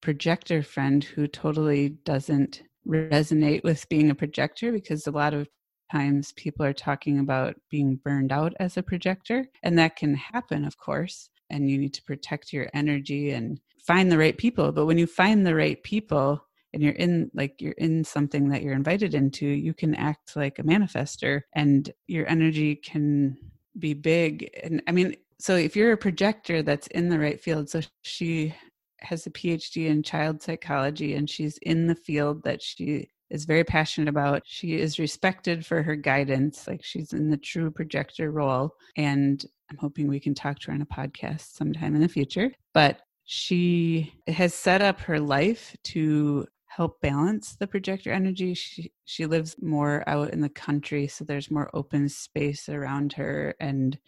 projector 0.00 0.62
friend 0.62 1.02
who 1.02 1.26
totally 1.26 1.90
doesn't 1.90 2.62
resonate 2.86 3.64
with 3.64 3.88
being 3.88 4.10
a 4.10 4.14
projector 4.14 4.72
because 4.72 5.06
a 5.06 5.10
lot 5.10 5.34
of 5.34 5.48
times 5.90 6.32
people 6.32 6.64
are 6.64 6.72
talking 6.72 7.18
about 7.18 7.54
being 7.70 7.96
burned 8.04 8.32
out 8.32 8.52
as 8.60 8.76
a 8.76 8.82
projector 8.82 9.46
and 9.62 9.78
that 9.78 9.96
can 9.96 10.14
happen 10.14 10.64
of 10.64 10.76
course 10.78 11.30
and 11.50 11.70
you 11.70 11.78
need 11.78 11.94
to 11.94 12.02
protect 12.02 12.52
your 12.52 12.68
energy 12.74 13.30
and 13.30 13.60
find 13.86 14.10
the 14.10 14.18
right 14.18 14.36
people 14.36 14.72
but 14.72 14.86
when 14.86 14.98
you 14.98 15.06
find 15.06 15.46
the 15.46 15.54
right 15.54 15.82
people 15.82 16.40
and 16.72 16.82
you're 16.82 16.92
in 16.94 17.30
like 17.34 17.54
you're 17.60 17.72
in 17.72 18.04
something 18.04 18.48
that 18.48 18.62
you're 18.62 18.74
invited 18.74 19.14
into 19.14 19.46
you 19.46 19.72
can 19.72 19.94
act 19.94 20.36
like 20.36 20.58
a 20.58 20.62
manifester 20.62 21.40
and 21.54 21.90
your 22.06 22.28
energy 22.28 22.76
can 22.76 23.36
be 23.78 23.94
big 23.94 24.50
and 24.62 24.82
i 24.86 24.92
mean 24.92 25.14
so 25.38 25.54
if 25.54 25.76
you're 25.76 25.92
a 25.92 25.96
projector 25.96 26.62
that's 26.62 26.86
in 26.88 27.08
the 27.08 27.18
right 27.18 27.40
field 27.40 27.68
so 27.68 27.80
she 28.02 28.54
has 29.00 29.26
a 29.26 29.30
phd 29.30 29.86
in 29.86 30.02
child 30.02 30.42
psychology 30.42 31.14
and 31.14 31.30
she's 31.30 31.58
in 31.62 31.86
the 31.86 31.94
field 31.94 32.42
that 32.42 32.62
she 32.62 33.08
is 33.30 33.44
very 33.44 33.64
passionate 33.64 34.08
about. 34.08 34.42
She 34.44 34.74
is 34.74 34.98
respected 34.98 35.64
for 35.64 35.82
her 35.82 35.96
guidance, 35.96 36.66
like 36.66 36.84
she's 36.84 37.12
in 37.12 37.30
the 37.30 37.36
true 37.36 37.70
projector 37.70 38.30
role. 38.30 38.74
And 38.96 39.44
I'm 39.70 39.76
hoping 39.76 40.08
we 40.08 40.20
can 40.20 40.34
talk 40.34 40.58
to 40.60 40.66
her 40.68 40.74
on 40.74 40.82
a 40.82 40.86
podcast 40.86 41.54
sometime 41.54 41.94
in 41.94 42.00
the 42.00 42.08
future. 42.08 42.52
But 42.72 43.00
she 43.24 44.12
has 44.28 44.54
set 44.54 44.82
up 44.82 45.00
her 45.00 45.18
life 45.18 45.76
to 45.84 46.46
help 46.66 47.00
balance 47.00 47.56
the 47.56 47.66
projector 47.66 48.12
energy. 48.12 48.54
She 48.54 48.92
she 49.04 49.26
lives 49.26 49.56
more 49.60 50.04
out 50.06 50.30
in 50.30 50.40
the 50.40 50.48
country, 50.48 51.08
so 51.08 51.24
there's 51.24 51.50
more 51.50 51.70
open 51.74 52.08
space 52.08 52.68
around 52.68 53.14
her 53.14 53.54
and 53.58 53.98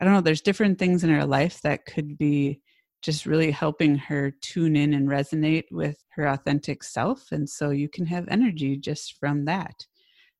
I 0.00 0.04
don't 0.04 0.12
know, 0.12 0.20
there's 0.20 0.42
different 0.42 0.78
things 0.78 1.04
in 1.04 1.10
her 1.10 1.24
life 1.24 1.62
that 1.62 1.86
could 1.86 2.18
be 2.18 2.60
just 3.02 3.26
really 3.26 3.50
helping 3.50 3.96
her 3.96 4.32
tune 4.40 4.76
in 4.76 4.94
and 4.94 5.08
resonate 5.08 5.64
with 5.70 6.02
her 6.14 6.26
authentic 6.26 6.82
self. 6.82 7.30
And 7.32 7.48
so 7.48 7.70
you 7.70 7.88
can 7.88 8.06
have 8.06 8.26
energy 8.28 8.76
just 8.76 9.18
from 9.18 9.44
that. 9.44 9.74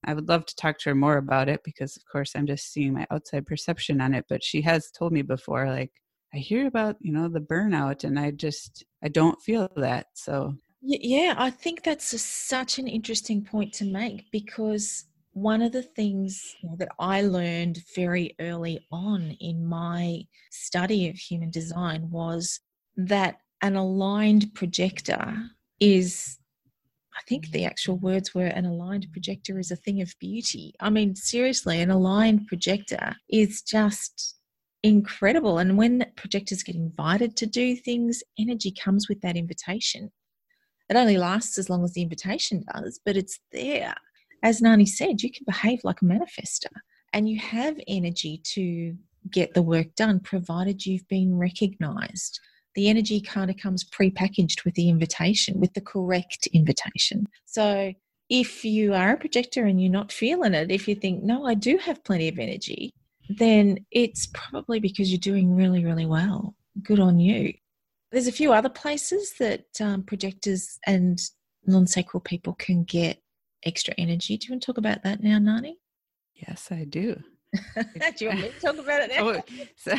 I 0.05 0.15
would 0.15 0.29
love 0.29 0.47
to 0.47 0.57
talk 0.57 0.79
to 0.79 0.91
her 0.91 0.95
more 0.95 1.17
about 1.17 1.49
it 1.49 1.61
because, 1.65 1.97
of 1.97 2.03
course, 2.11 2.33
I'm 2.35 2.47
just 2.47 2.73
seeing 2.73 2.95
my 2.95 3.07
outside 3.11 3.47
perception 3.47 4.01
on 4.01 4.15
it. 4.15 4.25
But 4.29 4.45
she 4.45 4.63
has 4.63 4.91
told 4.91 5.13
me 5.13 5.23
before, 5.23 5.69
like, 5.69 5.93
I 6.35 6.39
hear 6.39 6.67
about, 6.67 6.97
you 7.01 7.13
know, 7.13 7.29
the 7.29 7.41
burnout 7.41 8.05
and 8.05 8.19
I 8.19 8.31
just, 8.31 8.85
I 9.03 9.09
don't 9.09 9.41
feel 9.41 9.71
that. 9.77 10.07
So, 10.15 10.55
yeah, 10.83 11.35
I 11.37 11.51
think 11.51 11.83
that's 11.83 12.13
a, 12.13 12.19
such 12.19 12.79
an 12.79 12.87
interesting 12.87 13.45
point 13.45 13.73
to 13.75 13.85
make 13.85 14.31
because 14.31 15.07
one 15.37 15.61
of 15.61 15.71
the 15.71 15.83
things 15.83 16.57
that 16.79 16.89
I 16.99 17.21
learned 17.21 17.83
very 17.95 18.35
early 18.41 18.87
on 18.91 19.37
in 19.39 19.67
my 19.67 20.23
study 20.51 21.11
of 21.11 21.17
human 21.17 21.51
design 21.51 22.11
was 22.11 22.59
that 22.97 23.41
an 23.61 23.77
aligned 23.77 24.55
projector 24.55 25.37
is, 25.79 26.39
I 27.15 27.21
think 27.29 27.51
the 27.51 27.67
actual 27.67 27.99
words 27.99 28.35
were 28.35 28.47
an 28.47 28.65
aligned 28.65 29.09
projector 29.13 29.59
is 29.59 29.71
a 29.71 29.77
thing 29.77 30.01
of 30.01 30.15
beauty. 30.19 30.73
I 30.81 30.89
mean, 30.89 31.15
seriously, 31.15 31.83
an 31.83 31.91
aligned 31.91 32.47
projector 32.47 33.15
is 33.29 33.61
just 33.61 34.37
incredible. 34.83 35.59
And 35.59 35.77
when 35.77 36.07
projectors 36.17 36.63
get 36.63 36.77
invited 36.77 37.37
to 37.37 37.47
do 37.47 37.77
things, 37.77 38.23
energy 38.39 38.73
comes 38.73 39.07
with 39.07 39.21
that 39.21 39.37
invitation. 39.37 40.11
It 40.89 40.97
only 40.97 41.19
lasts 41.19 41.59
as 41.59 41.69
long 41.69 41.85
as 41.85 41.93
the 41.93 42.01
invitation 42.01 42.65
does, 42.73 43.01
but 43.05 43.19
it's 43.19 43.39
there 43.53 43.97
as 44.47 44.63
Nani 44.63 44.87
said, 44.87 45.23
you 45.23 45.31
can 45.33 45.43
behave 45.45 45.81
like 45.83 46.03
a 46.03 46.05
manifester 46.05 46.71
and 47.13 47.29
you 47.29 47.37
have 47.41 47.77
energy 47.89 48.41
to 48.55 48.95
get 49.29 49.55
the 49.55 49.63
work 49.63 49.93
done 49.97 50.21
provided 50.21 50.87
you've 50.87 51.09
been 51.09 51.37
recognized. 51.37 52.39
The 52.77 52.89
energy 52.89 53.21
kind 53.21 53.51
of 53.51 53.57
comes 53.57 53.83
pre-packaged 53.83 54.63
with 54.65 54.75
the 54.75 54.89
invitation, 54.89 55.59
with 55.59 55.75
the 55.75 55.81
correct 55.81 56.47
invitation. 56.53 57.27
So 57.45 57.93
if 58.31 58.65
you 58.65 58.95
are 58.95 59.15
a 59.15 59.17
projector 59.17 59.65
and 59.65 59.83
you're 59.83 59.91
not 59.91 60.13
feeling 60.13 60.55
it, 60.55 60.71
if 60.71 60.87
you 60.87 60.95
think, 60.95 61.25
no, 61.25 61.45
I 61.45 61.55
do 61.55 61.77
have 61.79 62.05
plenty 62.05 62.29
of 62.29 62.39
energy, 62.39 62.93
then 63.29 63.85
it's 63.91 64.29
probably 64.33 64.79
because 64.79 65.11
you're 65.11 65.19
doing 65.19 65.57
really, 65.57 65.85
really 65.85 66.07
well. 66.07 66.55
Good 66.85 67.01
on 67.01 67.19
you. 67.19 67.53
There's 68.13 68.29
a 68.29 68.33
few 68.33 68.53
other 68.53 68.69
places 68.69 69.35
that 69.41 69.65
um, 69.81 70.05
projectors 70.05 70.79
and 70.87 71.19
non 71.67 71.89
sacral 71.89 72.21
people 72.21 72.55
can 72.55 72.85
get 72.85 73.19
extra 73.67 73.95
energy. 73.99 74.37
Do 74.37 74.47
you 74.47 74.53
want 74.53 74.63
to 74.63 74.67
talk 74.67 74.79
about 74.79 75.03
that 75.03 75.23
now, 75.23 75.39
Nani? 75.39 75.79
Yes, 76.35 76.69
I 76.71 76.85
do. 76.85 77.21
do 77.55 78.25
you 78.25 78.29
want 78.29 78.41
me 78.41 78.49
to 78.49 78.61
talk 78.61 78.79
about 78.79 79.03
it 79.03 79.11
now? 79.11 79.29
oh, 79.29 79.43
so, 79.77 79.95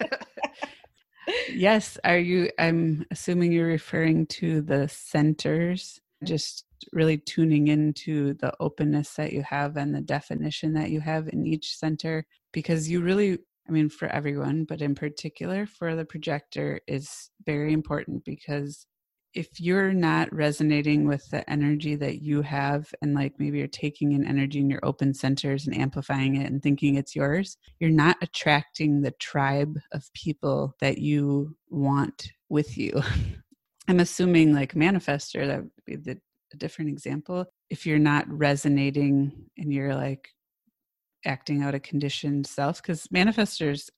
yes. 1.52 1.98
Are 2.04 2.18
you? 2.18 2.50
I'm 2.58 3.06
assuming 3.10 3.52
you're 3.52 3.66
referring 3.66 4.26
to 4.26 4.60
the 4.62 4.88
centers, 4.88 6.00
just 6.24 6.64
really 6.92 7.18
tuning 7.18 7.68
into 7.68 8.34
the 8.34 8.52
openness 8.60 9.14
that 9.14 9.32
you 9.32 9.42
have 9.42 9.76
and 9.76 9.94
the 9.94 10.00
definition 10.00 10.72
that 10.74 10.90
you 10.90 11.00
have 11.00 11.28
in 11.28 11.46
each 11.46 11.76
center, 11.76 12.26
because 12.52 12.88
you 12.88 13.00
really 13.02 13.38
I 13.68 13.70
mean, 13.70 13.88
for 13.88 14.08
everyone, 14.08 14.64
but 14.64 14.82
in 14.82 14.94
particular 14.94 15.66
for 15.66 15.94
the 15.94 16.04
projector, 16.04 16.80
is 16.88 17.30
very 17.46 17.72
important 17.72 18.24
because 18.24 18.86
if 19.34 19.60
you're 19.60 19.92
not 19.92 20.32
resonating 20.32 21.06
with 21.06 21.28
the 21.30 21.48
energy 21.50 21.94
that 21.94 22.20
you 22.20 22.42
have 22.42 22.92
and 23.00 23.14
like 23.14 23.32
maybe 23.38 23.58
you're 23.58 23.66
taking 23.66 24.12
an 24.12 24.26
energy 24.26 24.60
in 24.60 24.68
your 24.68 24.84
open 24.84 25.14
centers 25.14 25.66
and 25.66 25.76
amplifying 25.76 26.36
it 26.36 26.50
and 26.50 26.62
thinking 26.62 26.96
it's 26.96 27.16
yours 27.16 27.56
you're 27.80 27.90
not 27.90 28.16
attracting 28.20 29.00
the 29.00 29.10
tribe 29.12 29.78
of 29.92 30.12
people 30.12 30.74
that 30.80 30.98
you 30.98 31.56
want 31.70 32.30
with 32.48 32.76
you. 32.76 33.02
I'm 33.88 34.00
assuming 34.00 34.54
like 34.54 34.74
manifester 34.74 35.46
that 35.46 35.62
would 35.62 35.70
be 35.86 35.96
the 35.96 36.20
a 36.52 36.56
different 36.56 36.90
example. 36.90 37.46
If 37.70 37.86
you're 37.86 37.98
not 37.98 38.28
resonating 38.28 39.32
and 39.56 39.72
you're 39.72 39.94
like 39.94 40.28
acting 41.24 41.62
out 41.62 41.74
a 41.74 41.80
conditioned 41.80 42.46
self 42.46 42.82
because 42.82 43.06
manifestors 43.08 43.88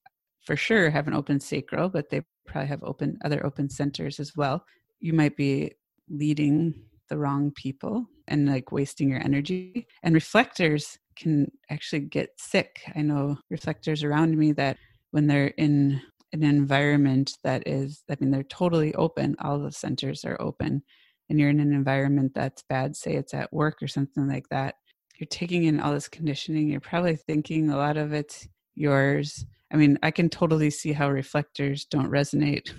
for 0.45 0.57
sure 0.57 0.91
have 0.91 1.09
an 1.09 1.15
open 1.15 1.41
sacral 1.41 1.89
but 1.89 2.11
they 2.11 2.23
probably 2.47 2.69
have 2.69 2.83
open 2.83 3.19
other 3.25 3.45
open 3.47 3.69
centers 3.71 4.21
as 4.21 4.37
well 4.37 4.63
you 5.01 5.13
might 5.13 5.37
be 5.37 5.73
leading 6.09 6.75
the 7.09 7.19
wrong 7.19 7.51
people 7.55 8.07
and 8.29 8.49
like 8.49 8.73
wasting 8.73 9.11
your 9.11 9.21
energy. 9.21 9.87
And 10.03 10.15
reflectors 10.15 10.99
can 11.17 11.51
actually 11.71 12.01
get 12.01 12.31
sick. 12.39 12.81
I 12.97 13.03
know 13.03 13.39
reflectors 13.51 14.03
around 14.03 14.37
me 14.37 14.53
that 14.53 14.77
when 15.11 15.27
they're 15.27 15.49
in 15.59 16.01
an 16.33 16.43
environment 16.43 17.33
that 17.45 17.69
is, 17.69 18.03
I 18.11 18.17
mean, 18.19 18.31
they're 18.31 18.43
totally 18.43 18.95
open, 18.95 19.37
all 19.41 19.59
the 19.59 19.71
centers 19.71 20.25
are 20.25 20.41
open, 20.41 20.83
and 21.29 21.39
you're 21.39 21.51
in 21.51 21.61
an 21.61 21.73
environment 21.73 22.33
that's 22.35 22.65
bad, 22.69 22.97
say 22.97 23.15
it's 23.15 23.35
at 23.35 23.53
work 23.53 23.83
or 23.83 23.87
something 23.87 24.27
like 24.27 24.49
that, 24.51 24.75
you're 25.17 25.29
taking 25.29 25.65
in 25.65 25.81
all 25.81 25.93
this 25.93 26.09
conditioning. 26.09 26.69
You're 26.69 26.81
probably 26.81 27.17
thinking 27.17 27.71
a 27.71 27.77
lot 27.77 27.97
of 27.97 28.13
it's 28.13 28.49
yours. 28.75 29.47
I 29.73 29.77
mean, 29.77 29.99
I 30.03 30.11
can 30.11 30.29
totally 30.29 30.71
see 30.71 30.93
how 30.93 31.11
reflectors 31.11 31.85
don't 31.85 32.11
resonate 32.11 32.73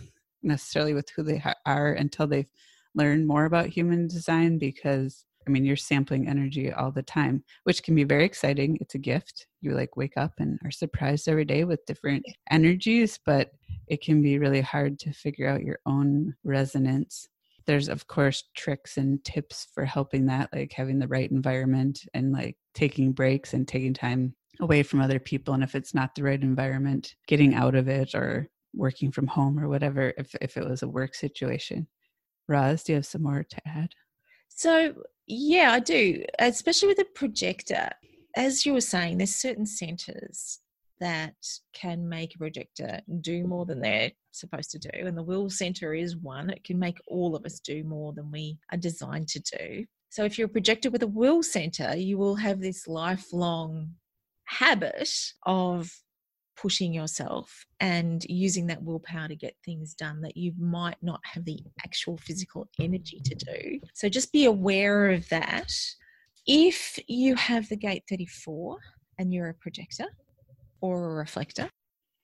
necessarily 0.45 0.93
with 0.93 1.09
who 1.09 1.23
they 1.23 1.43
are 1.65 1.93
until 1.93 2.27
they've 2.27 2.49
learned 2.93 3.27
more 3.27 3.45
about 3.45 3.67
human 3.67 4.07
design 4.07 4.57
because 4.57 5.25
I 5.47 5.51
mean, 5.51 5.63
you're 5.63 5.75
sampling 5.75 6.27
energy 6.27 6.71
all 6.71 6.91
the 6.91 7.03
time, 7.03 7.43
which 7.63 7.83
can 7.83 7.93
be 7.95 8.03
very 8.03 8.25
exciting. 8.25 8.77
It's 8.81 8.95
a 8.95 8.99
gift. 8.99 9.47
You 9.61 9.75
like 9.75 9.95
wake 9.95 10.17
up 10.17 10.33
and 10.39 10.59
are 10.63 10.71
surprised 10.71 11.27
every 11.27 11.45
day 11.45 11.63
with 11.65 11.85
different 11.85 12.25
energies, 12.49 13.19
but 13.25 13.51
it 13.87 14.01
can 14.01 14.21
be 14.21 14.39
really 14.39 14.61
hard 14.61 14.97
to 14.99 15.13
figure 15.13 15.47
out 15.47 15.61
your 15.61 15.79
own 15.85 16.35
resonance. 16.43 17.27
There's, 17.67 17.89
of 17.89 18.07
course, 18.07 18.43
tricks 18.55 18.97
and 18.97 19.23
tips 19.23 19.67
for 19.73 19.85
helping 19.85 20.25
that, 20.27 20.49
like 20.53 20.71
having 20.71 20.99
the 20.99 21.07
right 21.07 21.29
environment 21.29 22.01
and 22.13 22.31
like 22.31 22.57
taking 22.73 23.11
breaks 23.11 23.53
and 23.53 23.67
taking 23.67 23.93
time 23.93 24.35
away 24.61 24.83
from 24.83 25.01
other 25.01 25.19
people. 25.19 25.53
And 25.53 25.63
if 25.63 25.75
it's 25.75 25.93
not 25.93 26.15
the 26.15 26.23
right 26.23 26.41
environment, 26.41 27.15
getting 27.27 27.53
out 27.53 27.75
of 27.75 27.87
it 27.87 28.15
or 28.15 28.49
working 28.75 29.11
from 29.11 29.27
home 29.27 29.59
or 29.59 29.67
whatever, 29.67 30.13
if, 30.17 30.35
if 30.41 30.57
it 30.57 30.67
was 30.67 30.83
a 30.83 30.87
work 30.87 31.15
situation. 31.15 31.87
Roz, 32.47 32.83
do 32.83 32.91
you 32.91 32.97
have 32.97 33.05
some 33.05 33.23
more 33.23 33.43
to 33.43 33.67
add? 33.67 33.93
So, 34.49 34.93
yeah, 35.27 35.71
I 35.71 35.79
do, 35.79 36.23
especially 36.39 36.89
with 36.89 36.99
a 36.99 37.05
projector. 37.15 37.89
As 38.35 38.65
you 38.65 38.73
were 38.73 38.81
saying, 38.81 39.17
there's 39.17 39.35
certain 39.35 39.65
centers 39.65 40.59
that 40.99 41.35
can 41.73 42.07
make 42.07 42.35
a 42.35 42.37
projector 42.37 43.01
do 43.21 43.45
more 43.45 43.65
than 43.65 43.81
they're 43.81 44.11
supposed 44.31 44.71
to 44.71 44.79
do. 44.79 44.89
And 44.93 45.17
the 45.17 45.23
will 45.23 45.49
center 45.49 45.93
is 45.93 46.15
one. 46.15 46.49
It 46.49 46.63
can 46.63 46.79
make 46.79 46.99
all 47.07 47.35
of 47.35 47.45
us 47.45 47.59
do 47.59 47.83
more 47.83 48.13
than 48.13 48.31
we 48.31 48.57
are 48.71 48.77
designed 48.77 49.27
to 49.29 49.39
do. 49.39 49.85
So 50.09 50.23
if 50.23 50.37
you're 50.37 50.47
a 50.47 50.49
projector 50.49 50.89
with 50.89 51.03
a 51.03 51.07
will 51.07 51.43
center, 51.43 51.95
you 51.95 52.17
will 52.17 52.35
have 52.35 52.61
this 52.61 52.87
lifelong 52.87 53.89
habit 54.45 55.09
of 55.45 55.91
pushing 56.55 56.93
yourself 56.93 57.65
and 57.79 58.25
using 58.29 58.67
that 58.67 58.81
willpower 58.81 59.27
to 59.27 59.35
get 59.35 59.55
things 59.63 59.93
done 59.93 60.21
that 60.21 60.37
you 60.37 60.53
might 60.57 60.97
not 61.01 61.19
have 61.23 61.45
the 61.45 61.59
actual 61.83 62.17
physical 62.17 62.67
energy 62.79 63.21
to 63.23 63.35
do. 63.35 63.79
So 63.93 64.09
just 64.09 64.31
be 64.31 64.45
aware 64.45 65.11
of 65.11 65.27
that. 65.29 65.71
If 66.47 66.99
you 67.07 67.35
have 67.35 67.67
the 67.69 67.75
gate 67.75 68.03
34 68.09 68.77
and 69.17 69.33
you're 69.33 69.49
a 69.49 69.53
projector 69.53 70.05
or 70.81 71.11
a 71.11 71.15
reflector, 71.15 71.69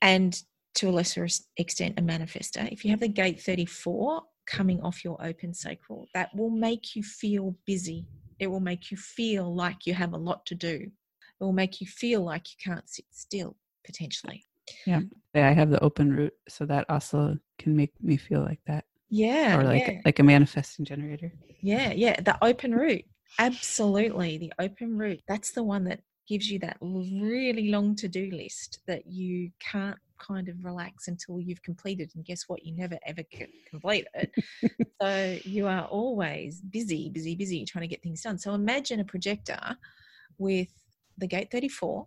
and 0.02 0.42
to 0.76 0.90
a 0.90 0.92
lesser 0.92 1.28
extent 1.58 2.00
a 2.00 2.02
manifester, 2.02 2.72
if 2.72 2.86
you 2.86 2.92
have 2.92 3.00
the 3.00 3.08
gate 3.08 3.42
34 3.42 4.22
coming 4.48 4.82
off 4.82 5.04
your 5.04 5.24
open 5.24 5.54
sacral, 5.54 6.08
that 6.14 6.30
will 6.36 6.50
make 6.50 6.96
you 6.96 7.04
feel 7.04 7.56
busy. 7.66 8.06
It 8.40 8.48
will 8.48 8.60
make 8.60 8.92
you 8.92 8.98
feel 8.98 9.54
like 9.54 9.86
you 9.86 9.94
have 9.94 10.14
a 10.14 10.18
lot 10.18 10.46
to 10.48 10.56
do. 10.56 10.88
It 11.40 11.44
will 11.44 11.54
make 11.54 11.82
you 11.82 11.88
feel 11.88 12.24
like 12.24 12.48
you 12.50 12.56
can't 12.64 12.88
sit 12.90 13.06
still 13.12 13.56
potentially. 13.86 14.46
Yeah. 14.86 15.02
yeah 15.34 15.50
I 15.50 15.52
have 15.52 15.70
the 15.70 15.84
open 15.84 16.12
root, 16.12 16.34
so 16.48 16.66
that 16.66 16.86
also 16.90 17.38
can 17.58 17.76
make 17.76 17.92
me 18.02 18.18
feel 18.18 18.42
like 18.42 18.62
that. 18.68 18.86
Yeah. 19.10 19.58
Or 19.58 19.64
like 19.64 19.88
yeah. 19.88 20.00
like 20.06 20.20
a 20.20 20.24
manifesting 20.24 20.86
generator. 20.86 21.32
Yeah, 21.62 21.92
yeah. 21.92 22.20
The 22.22 22.38
open 22.44 22.74
root. 22.74 23.04
Absolutely. 23.40 24.38
The 24.38 24.54
open 24.60 24.98
root. 24.98 25.22
That's 25.28 25.52
the 25.52 25.64
one 25.64 25.84
that 25.86 26.02
gives 26.28 26.50
you 26.50 26.60
that 26.60 26.78
really 26.82 27.70
long 27.70 27.96
to-do 27.96 28.30
list 28.32 28.80
that 28.88 29.06
you 29.06 29.52
can't 29.60 29.98
kind 30.18 30.48
of 30.48 30.64
relax 30.64 31.08
until 31.08 31.42
you've 31.42 31.62
completed 31.64 32.12
and 32.16 32.24
guess 32.24 32.44
what 32.48 32.64
you 32.64 32.74
never 32.74 32.98
ever 33.06 33.22
complete 33.70 34.06
it 34.14 34.32
so 35.02 35.38
you 35.44 35.68
are 35.68 35.86
always 35.86 36.62
busy 36.62 37.10
busy 37.10 37.36
busy 37.36 37.66
trying 37.66 37.82
to 37.82 37.88
get 37.88 38.02
things 38.04 38.22
done 38.22 38.38
so 38.38 38.54
imagine 38.54 39.00
a 39.00 39.04
projector 39.04 39.60
with 40.38 40.70
the 41.18 41.28
gate 41.28 41.50
34 41.52 42.06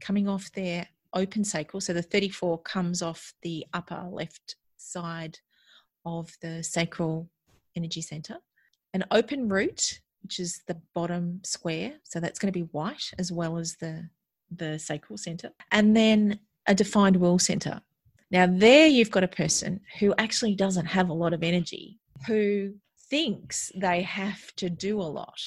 coming 0.00 0.28
off 0.28 0.50
their 0.52 0.86
open 1.14 1.44
sacral. 1.44 1.80
So 1.80 1.92
the 1.92 2.02
34 2.02 2.62
comes 2.62 3.02
off 3.02 3.32
the 3.42 3.66
upper 3.72 4.06
left 4.10 4.56
side 4.76 5.38
of 6.04 6.30
the 6.40 6.62
sacral 6.62 7.28
energy 7.76 8.00
center. 8.00 8.38
An 8.94 9.04
open 9.10 9.48
root, 9.48 10.00
which 10.22 10.38
is 10.38 10.62
the 10.66 10.80
bottom 10.94 11.40
square. 11.44 11.94
So 12.04 12.20
that's 12.20 12.38
going 12.38 12.52
to 12.52 12.58
be 12.58 12.68
white 12.72 13.12
as 13.18 13.30
well 13.32 13.58
as 13.58 13.76
the, 13.76 14.08
the 14.54 14.78
sacral 14.78 15.18
center. 15.18 15.50
And 15.70 15.96
then 15.96 16.40
a 16.66 16.74
defined 16.74 17.16
will 17.16 17.38
center. 17.38 17.80
Now, 18.30 18.46
there 18.46 18.86
you've 18.86 19.10
got 19.10 19.24
a 19.24 19.28
person 19.28 19.80
who 20.00 20.14
actually 20.18 20.54
doesn't 20.54 20.86
have 20.86 21.08
a 21.08 21.14
lot 21.14 21.32
of 21.32 21.42
energy, 21.42 22.00
who 22.26 22.74
thinks 23.08 23.70
they 23.76 24.02
have 24.02 24.54
to 24.56 24.68
do 24.68 25.00
a 25.00 25.02
lot 25.02 25.40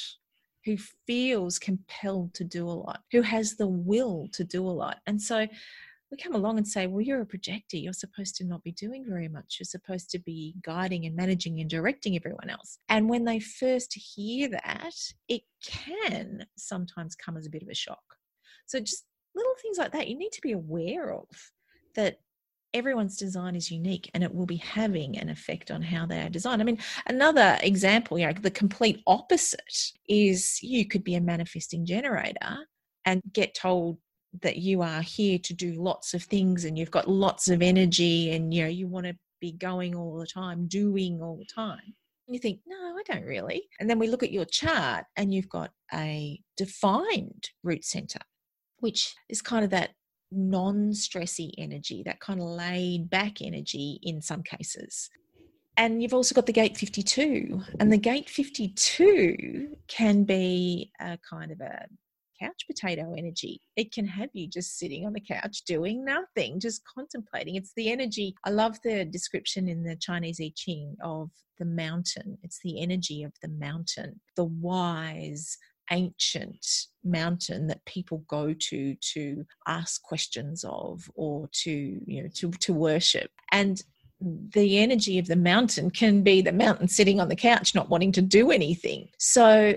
who 0.65 0.77
feels 1.07 1.59
compelled 1.59 2.33
to 2.35 2.43
do 2.43 2.67
a 2.67 2.71
lot, 2.71 3.01
who 3.11 3.21
has 3.21 3.55
the 3.55 3.67
will 3.67 4.27
to 4.33 4.43
do 4.43 4.65
a 4.65 4.69
lot. 4.69 4.97
And 5.07 5.21
so 5.21 5.47
we 6.11 6.17
come 6.17 6.33
along 6.33 6.57
and 6.57 6.67
say, 6.67 6.87
well, 6.87 7.01
you're 7.01 7.21
a 7.21 7.25
projector. 7.25 7.77
You're 7.77 7.93
supposed 7.93 8.35
to 8.37 8.43
not 8.43 8.63
be 8.63 8.71
doing 8.71 9.05
very 9.07 9.27
much. 9.27 9.57
You're 9.59 9.65
supposed 9.65 10.09
to 10.11 10.19
be 10.19 10.55
guiding 10.63 11.05
and 11.05 11.15
managing 11.15 11.59
and 11.59 11.69
directing 11.69 12.15
everyone 12.15 12.49
else. 12.49 12.79
And 12.89 13.07
when 13.09 13.25
they 13.25 13.39
first 13.39 13.93
hear 13.93 14.49
that, 14.49 14.95
it 15.27 15.41
can 15.63 16.45
sometimes 16.57 17.15
come 17.15 17.37
as 17.37 17.45
a 17.45 17.51
bit 17.51 17.61
of 17.61 17.69
a 17.69 17.75
shock. 17.75 18.03
So 18.65 18.79
just 18.79 19.05
little 19.35 19.53
things 19.61 19.77
like 19.77 19.91
that 19.91 20.07
you 20.07 20.17
need 20.17 20.31
to 20.31 20.41
be 20.41 20.53
aware 20.53 21.13
of 21.13 21.27
that 21.95 22.19
everyone's 22.73 23.17
design 23.17 23.55
is 23.55 23.71
unique 23.71 24.09
and 24.13 24.23
it 24.23 24.33
will 24.33 24.45
be 24.45 24.57
having 24.57 25.17
an 25.17 25.29
effect 25.29 25.71
on 25.71 25.81
how 25.81 26.05
they 26.05 26.21
are 26.21 26.29
designed. 26.29 26.61
I 26.61 26.65
mean, 26.65 26.79
another 27.07 27.57
example, 27.61 28.19
you 28.19 28.27
know, 28.27 28.33
the 28.33 28.51
complete 28.51 29.01
opposite 29.07 29.91
is 30.07 30.61
you 30.61 30.87
could 30.87 31.03
be 31.03 31.15
a 31.15 31.21
manifesting 31.21 31.85
generator 31.85 32.57
and 33.05 33.21
get 33.33 33.55
told 33.55 33.97
that 34.41 34.57
you 34.57 34.81
are 34.81 35.01
here 35.01 35.39
to 35.39 35.53
do 35.53 35.73
lots 35.73 36.13
of 36.13 36.23
things 36.23 36.65
and 36.65 36.77
you've 36.77 36.91
got 36.91 37.09
lots 37.09 37.47
of 37.47 37.63
energy 37.63 38.31
and 38.31 38.53
you 38.53 38.61
know 38.61 38.69
you 38.69 38.87
want 38.87 39.07
to 39.07 39.15
be 39.39 39.51
going 39.53 39.95
all 39.95 40.17
the 40.17 40.27
time, 40.27 40.67
doing 40.67 41.21
all 41.21 41.37
the 41.37 41.45
time. 41.45 41.95
And 42.27 42.35
you 42.35 42.39
think, 42.39 42.59
no, 42.67 42.75
I 42.75 43.01
don't 43.11 43.25
really. 43.25 43.63
And 43.79 43.89
then 43.89 43.99
we 43.99 44.07
look 44.07 44.23
at 44.23 44.31
your 44.31 44.45
chart 44.45 45.05
and 45.15 45.33
you've 45.33 45.49
got 45.49 45.71
a 45.93 46.39
defined 46.57 47.49
root 47.63 47.83
center, 47.83 48.19
which 48.79 49.15
is 49.29 49.41
kind 49.41 49.63
of 49.63 49.71
that 49.71 49.91
non 50.31 50.91
stressy 50.91 51.51
energy, 51.57 52.03
that 52.05 52.19
kind 52.19 52.39
of 52.39 52.47
laid 52.47 53.09
back 53.09 53.41
energy 53.41 53.99
in 54.03 54.21
some 54.21 54.43
cases. 54.43 55.09
And 55.77 56.03
you've 56.03 56.13
also 56.13 56.35
got 56.35 56.45
the 56.45 56.53
gate 56.53 56.77
52. 56.77 57.61
And 57.79 57.91
the 57.91 57.97
gate 57.97 58.29
52 58.29 59.77
can 59.87 60.25
be 60.25 60.91
a 60.99 61.17
kind 61.29 61.51
of 61.51 61.61
a 61.61 61.85
couch 62.41 62.65
potato 62.67 63.13
energy. 63.17 63.61
It 63.75 63.93
can 63.93 64.05
have 64.05 64.29
you 64.33 64.47
just 64.47 64.77
sitting 64.77 65.05
on 65.05 65.13
the 65.13 65.21
couch 65.21 65.63
doing 65.65 66.03
nothing, 66.03 66.59
just 66.59 66.81
contemplating. 66.85 67.55
It's 67.55 67.73
the 67.75 67.91
energy. 67.91 68.35
I 68.45 68.49
love 68.49 68.77
the 68.83 69.05
description 69.05 69.67
in 69.67 69.83
the 69.83 69.95
Chinese 69.95 70.39
I 70.41 70.51
Ching 70.55 70.95
of 71.03 71.29
the 71.59 71.65
mountain. 71.65 72.37
It's 72.43 72.59
the 72.63 72.81
energy 72.81 73.23
of 73.23 73.33
the 73.41 73.49
mountain, 73.49 74.19
the 74.35 74.45
wise, 74.45 75.57
ancient 75.91 76.65
mountain 77.03 77.67
that 77.67 77.83
people 77.85 78.23
go 78.27 78.53
to 78.53 78.95
to 78.95 79.45
ask 79.67 80.01
questions 80.01 80.63
of 80.67 81.09
or 81.15 81.49
to 81.51 81.71
you 81.71 82.23
know 82.23 82.29
to, 82.35 82.51
to 82.51 82.73
worship. 82.73 83.31
And 83.51 83.81
the 84.21 84.79
energy 84.79 85.17
of 85.17 85.27
the 85.27 85.35
mountain 85.35 85.89
can 85.89 86.23
be 86.23 86.41
the 86.41 86.51
mountain 86.51 86.87
sitting 86.87 87.19
on 87.21 87.29
the 87.29 87.35
couch 87.35 87.73
not 87.73 87.89
wanting 87.89 88.11
to 88.13 88.21
do 88.21 88.51
anything. 88.51 89.07
So 89.17 89.75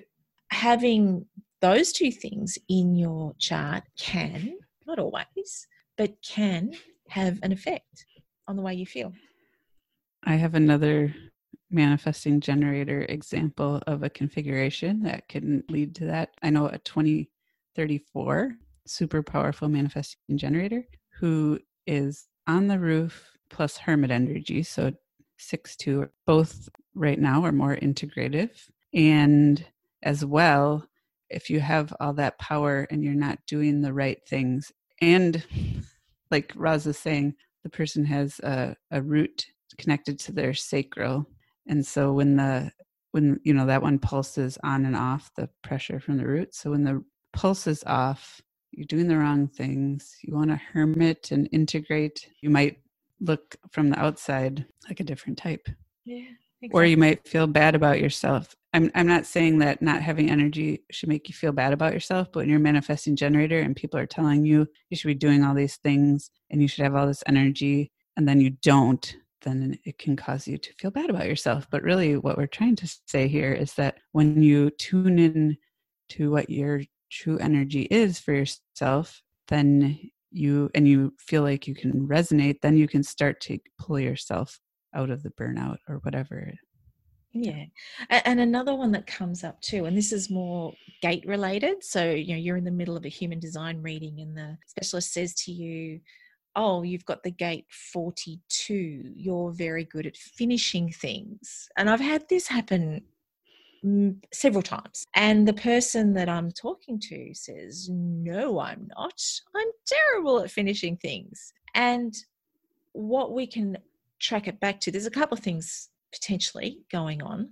having 0.50 1.26
those 1.60 1.92
two 1.92 2.10
things 2.10 2.58
in 2.68 2.96
your 2.96 3.34
chart 3.38 3.84
can 3.96 4.58
not 4.86 4.98
always 4.98 5.68
but 5.96 6.14
can 6.26 6.72
have 7.08 7.38
an 7.42 7.52
effect 7.52 8.06
on 8.48 8.56
the 8.56 8.62
way 8.62 8.74
you 8.74 8.86
feel. 8.86 9.12
I 10.24 10.34
have 10.34 10.54
another 10.54 11.14
manifesting 11.72 12.40
generator 12.40 13.06
example 13.08 13.82
of 13.86 14.02
a 14.02 14.10
configuration 14.10 15.02
that 15.02 15.28
can 15.28 15.64
lead 15.68 15.94
to 15.96 16.06
that. 16.06 16.30
I 16.42 16.50
know 16.50 16.66
a 16.66 16.78
2034 16.78 18.52
super 18.86 19.22
powerful 19.22 19.68
manifesting 19.68 20.36
generator 20.36 20.84
who 21.10 21.58
is 21.86 22.28
on 22.46 22.68
the 22.68 22.78
roof 22.78 23.36
plus 23.50 23.76
hermit 23.76 24.10
energy. 24.10 24.62
So 24.62 24.92
six 25.38 25.76
two 25.76 26.08
both 26.26 26.68
right 26.94 27.18
now 27.18 27.44
are 27.44 27.52
more 27.52 27.76
integrative. 27.76 28.50
And 28.94 29.64
as 30.02 30.24
well, 30.24 30.86
if 31.30 31.48
you 31.48 31.60
have 31.60 31.94
all 32.00 32.12
that 32.14 32.38
power 32.38 32.86
and 32.90 33.02
you're 33.02 33.14
not 33.14 33.38
doing 33.46 33.80
the 33.80 33.92
right 33.92 34.18
things, 34.28 34.70
and 35.00 35.44
like 36.30 36.52
Roz 36.54 36.86
is 36.86 36.98
saying, 36.98 37.34
the 37.62 37.70
person 37.70 38.04
has 38.04 38.38
a, 38.40 38.76
a 38.90 39.00
root 39.00 39.46
connected 39.78 40.18
to 40.18 40.32
their 40.32 40.54
sacral 40.54 41.26
and 41.68 41.86
so 41.86 42.12
when 42.12 42.36
the 42.36 42.70
when 43.12 43.38
you 43.44 43.54
know 43.54 43.66
that 43.66 43.82
one 43.82 43.98
pulses 43.98 44.58
on 44.64 44.84
and 44.84 44.96
off 44.96 45.30
the 45.36 45.48
pressure 45.62 46.00
from 46.00 46.16
the 46.16 46.26
root 46.26 46.54
so 46.54 46.70
when 46.70 46.84
the 46.84 47.02
pulse 47.32 47.66
is 47.66 47.84
off 47.86 48.40
you're 48.72 48.86
doing 48.86 49.06
the 49.06 49.16
wrong 49.16 49.46
things 49.46 50.16
you 50.22 50.34
want 50.34 50.50
to 50.50 50.56
hermit 50.72 51.30
and 51.30 51.48
integrate 51.52 52.28
you 52.40 52.50
might 52.50 52.78
look 53.20 53.56
from 53.70 53.90
the 53.90 53.98
outside 53.98 54.64
like 54.88 55.00
a 55.00 55.04
different 55.04 55.38
type 55.38 55.68
yeah 56.04 56.24
exactly. 56.60 56.70
or 56.72 56.84
you 56.84 56.96
might 56.96 57.26
feel 57.26 57.46
bad 57.46 57.74
about 57.74 58.00
yourself 58.00 58.54
I'm, 58.74 58.90
I'm 58.94 59.06
not 59.06 59.26
saying 59.26 59.58
that 59.58 59.82
not 59.82 60.00
having 60.00 60.30
energy 60.30 60.82
should 60.90 61.10
make 61.10 61.28
you 61.28 61.34
feel 61.34 61.52
bad 61.52 61.72
about 61.72 61.92
yourself 61.92 62.28
but 62.32 62.40
when 62.40 62.48
you're 62.48 62.58
manifesting 62.58 63.14
generator 63.14 63.60
and 63.60 63.76
people 63.76 64.00
are 64.00 64.06
telling 64.06 64.44
you 64.44 64.66
you 64.90 64.96
should 64.96 65.08
be 65.08 65.14
doing 65.14 65.44
all 65.44 65.54
these 65.54 65.76
things 65.76 66.30
and 66.50 66.60
you 66.60 66.68
should 66.68 66.84
have 66.84 66.94
all 66.94 67.06
this 67.06 67.22
energy 67.26 67.92
and 68.16 68.28
then 68.28 68.40
you 68.40 68.50
don't 68.62 69.16
then 69.42 69.78
it 69.84 69.98
can 69.98 70.16
cause 70.16 70.46
you 70.46 70.58
to 70.58 70.72
feel 70.74 70.90
bad 70.90 71.10
about 71.10 71.26
yourself. 71.26 71.66
But 71.70 71.82
really, 71.82 72.16
what 72.16 72.36
we're 72.36 72.46
trying 72.46 72.76
to 72.76 72.98
say 73.06 73.28
here 73.28 73.52
is 73.52 73.74
that 73.74 73.98
when 74.12 74.42
you 74.42 74.70
tune 74.70 75.18
in 75.18 75.56
to 76.10 76.30
what 76.30 76.50
your 76.50 76.82
true 77.10 77.38
energy 77.38 77.82
is 77.82 78.18
for 78.18 78.32
yourself, 78.32 79.22
then 79.48 79.98
you 80.30 80.70
and 80.74 80.88
you 80.88 81.14
feel 81.18 81.42
like 81.42 81.66
you 81.66 81.74
can 81.74 82.08
resonate, 82.08 82.60
then 82.62 82.76
you 82.76 82.88
can 82.88 83.02
start 83.02 83.40
to 83.42 83.58
pull 83.78 83.98
yourself 83.98 84.60
out 84.94 85.10
of 85.10 85.22
the 85.22 85.30
burnout 85.30 85.78
or 85.88 85.96
whatever 85.98 86.52
yeah. 87.32 87.64
And 88.10 88.40
another 88.40 88.74
one 88.74 88.92
that 88.92 89.06
comes 89.06 89.42
up 89.42 89.60
too, 89.62 89.86
and 89.86 89.96
this 89.96 90.12
is 90.12 90.30
more 90.30 90.74
gate 91.00 91.24
related. 91.26 91.82
So, 91.82 92.10
you 92.10 92.34
know, 92.34 92.40
you're 92.40 92.58
in 92.58 92.64
the 92.64 92.70
middle 92.70 92.96
of 92.96 93.06
a 93.06 93.10
human 93.10 93.40
design 93.40 93.80
reading, 93.80 94.20
and 94.20 94.36
the 94.36 94.58
specialist 94.66 95.12
says 95.12 95.34
to 95.44 95.52
you, 95.52 96.00
Oh, 96.54 96.82
you've 96.82 97.04
got 97.04 97.22
the 97.22 97.30
gate 97.30 97.66
42. 97.70 99.12
You're 99.14 99.52
very 99.52 99.84
good 99.84 100.06
at 100.06 100.16
finishing 100.16 100.90
things. 100.92 101.68
And 101.76 101.88
I've 101.88 102.00
had 102.00 102.28
this 102.28 102.46
happen 102.46 103.02
mm, 103.84 104.16
several 104.32 104.62
times. 104.62 105.06
And 105.14 105.48
the 105.48 105.54
person 105.54 106.12
that 106.14 106.28
I'm 106.28 106.50
talking 106.50 107.00
to 107.08 107.34
says, 107.34 107.88
No, 107.90 108.60
I'm 108.60 108.88
not. 108.96 109.22
I'm 109.54 109.68
terrible 109.86 110.40
at 110.40 110.50
finishing 110.50 110.96
things. 110.96 111.52
And 111.74 112.14
what 112.92 113.32
we 113.32 113.46
can 113.46 113.78
track 114.20 114.46
it 114.46 114.60
back 114.60 114.80
to, 114.80 114.90
there's 114.90 115.06
a 115.06 115.10
couple 115.10 115.36
of 115.36 115.42
things 115.42 115.88
potentially 116.12 116.80
going 116.90 117.22
on. 117.22 117.50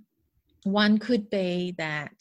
One 0.63 0.99
could 0.99 1.29
be 1.29 1.73
that 1.77 2.13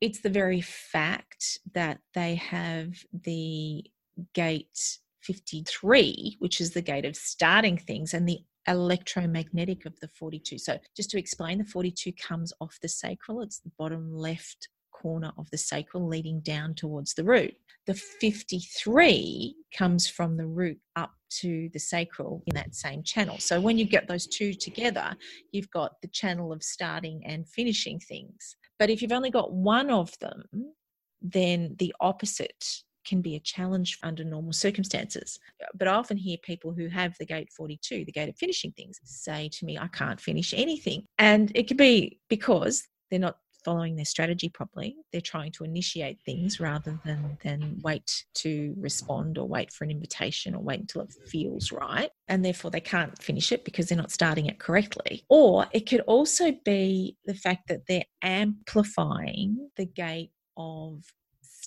it's 0.00 0.20
the 0.20 0.30
very 0.30 0.60
fact 0.60 1.58
that 1.74 1.98
they 2.14 2.36
have 2.36 2.94
the 3.24 3.84
gate 4.32 4.98
53, 5.28 6.36
which 6.38 6.58
is 6.58 6.70
the 6.70 6.80
gate 6.80 7.04
of 7.04 7.14
starting 7.14 7.76
things, 7.76 8.14
and 8.14 8.26
the 8.26 8.40
electromagnetic 8.66 9.84
of 9.84 9.98
the 10.00 10.08
42. 10.08 10.56
So, 10.56 10.78
just 10.96 11.10
to 11.10 11.18
explain, 11.18 11.58
the 11.58 11.64
42 11.64 12.12
comes 12.12 12.50
off 12.62 12.78
the 12.80 12.88
sacral, 12.88 13.42
it's 13.42 13.60
the 13.60 13.70
bottom 13.78 14.10
left 14.10 14.68
corner 14.90 15.30
of 15.36 15.50
the 15.50 15.58
sacral 15.58 16.08
leading 16.08 16.40
down 16.40 16.74
towards 16.74 17.12
the 17.12 17.24
root. 17.24 17.54
The 17.86 17.94
53 17.94 19.54
comes 19.76 20.08
from 20.08 20.38
the 20.38 20.46
root 20.46 20.78
up 20.96 21.12
to 21.40 21.68
the 21.74 21.78
sacral 21.78 22.42
in 22.46 22.54
that 22.54 22.74
same 22.74 23.02
channel. 23.02 23.36
So 23.38 23.60
when 23.60 23.76
you 23.76 23.84
get 23.84 24.08
those 24.08 24.26
two 24.26 24.54
together, 24.54 25.14
you've 25.52 25.70
got 25.70 26.00
the 26.00 26.08
channel 26.08 26.52
of 26.52 26.62
starting 26.62 27.22
and 27.26 27.46
finishing 27.46 28.00
things. 28.00 28.56
But 28.78 28.88
if 28.88 29.02
you've 29.02 29.12
only 29.12 29.30
got 29.30 29.52
one 29.52 29.90
of 29.90 30.18
them, 30.20 30.44
then 31.20 31.76
the 31.78 31.94
opposite 32.00 32.64
can 33.08 33.22
be 33.22 33.36
a 33.36 33.40
challenge 33.40 33.98
under 34.02 34.24
normal 34.24 34.52
circumstances. 34.52 35.38
But 35.74 35.88
I 35.88 35.92
often 35.92 36.16
hear 36.16 36.36
people 36.42 36.72
who 36.72 36.88
have 36.88 37.16
the 37.18 37.26
gate 37.26 37.50
42, 37.56 38.04
the 38.04 38.12
gate 38.12 38.28
of 38.28 38.36
finishing 38.36 38.72
things, 38.72 39.00
say 39.04 39.48
to 39.48 39.64
me, 39.64 39.78
I 39.78 39.88
can't 39.88 40.20
finish 40.20 40.52
anything. 40.54 41.04
And 41.18 41.50
it 41.54 41.68
could 41.68 41.76
be 41.76 42.20
because 42.28 42.86
they're 43.10 43.18
not 43.18 43.38
following 43.64 43.96
their 43.96 44.04
strategy 44.04 44.48
properly. 44.48 44.96
They're 45.12 45.20
trying 45.20 45.52
to 45.52 45.64
initiate 45.64 46.20
things 46.24 46.60
rather 46.60 46.98
than 47.04 47.38
than 47.42 47.80
wait 47.82 48.24
to 48.36 48.74
respond 48.78 49.36
or 49.36 49.48
wait 49.48 49.72
for 49.72 49.84
an 49.84 49.90
invitation 49.90 50.54
or 50.54 50.62
wait 50.62 50.80
until 50.80 51.02
it 51.02 51.12
feels 51.26 51.72
right. 51.72 52.10
And 52.28 52.44
therefore 52.44 52.70
they 52.70 52.80
can't 52.80 53.20
finish 53.22 53.52
it 53.52 53.64
because 53.64 53.88
they're 53.88 53.98
not 53.98 54.12
starting 54.12 54.46
it 54.46 54.58
correctly. 54.58 55.24
Or 55.28 55.66
it 55.72 55.88
could 55.88 56.00
also 56.00 56.52
be 56.64 57.16
the 57.24 57.34
fact 57.34 57.68
that 57.68 57.86
they're 57.86 58.04
amplifying 58.22 59.70
the 59.76 59.86
gate 59.86 60.30
of 60.56 61.04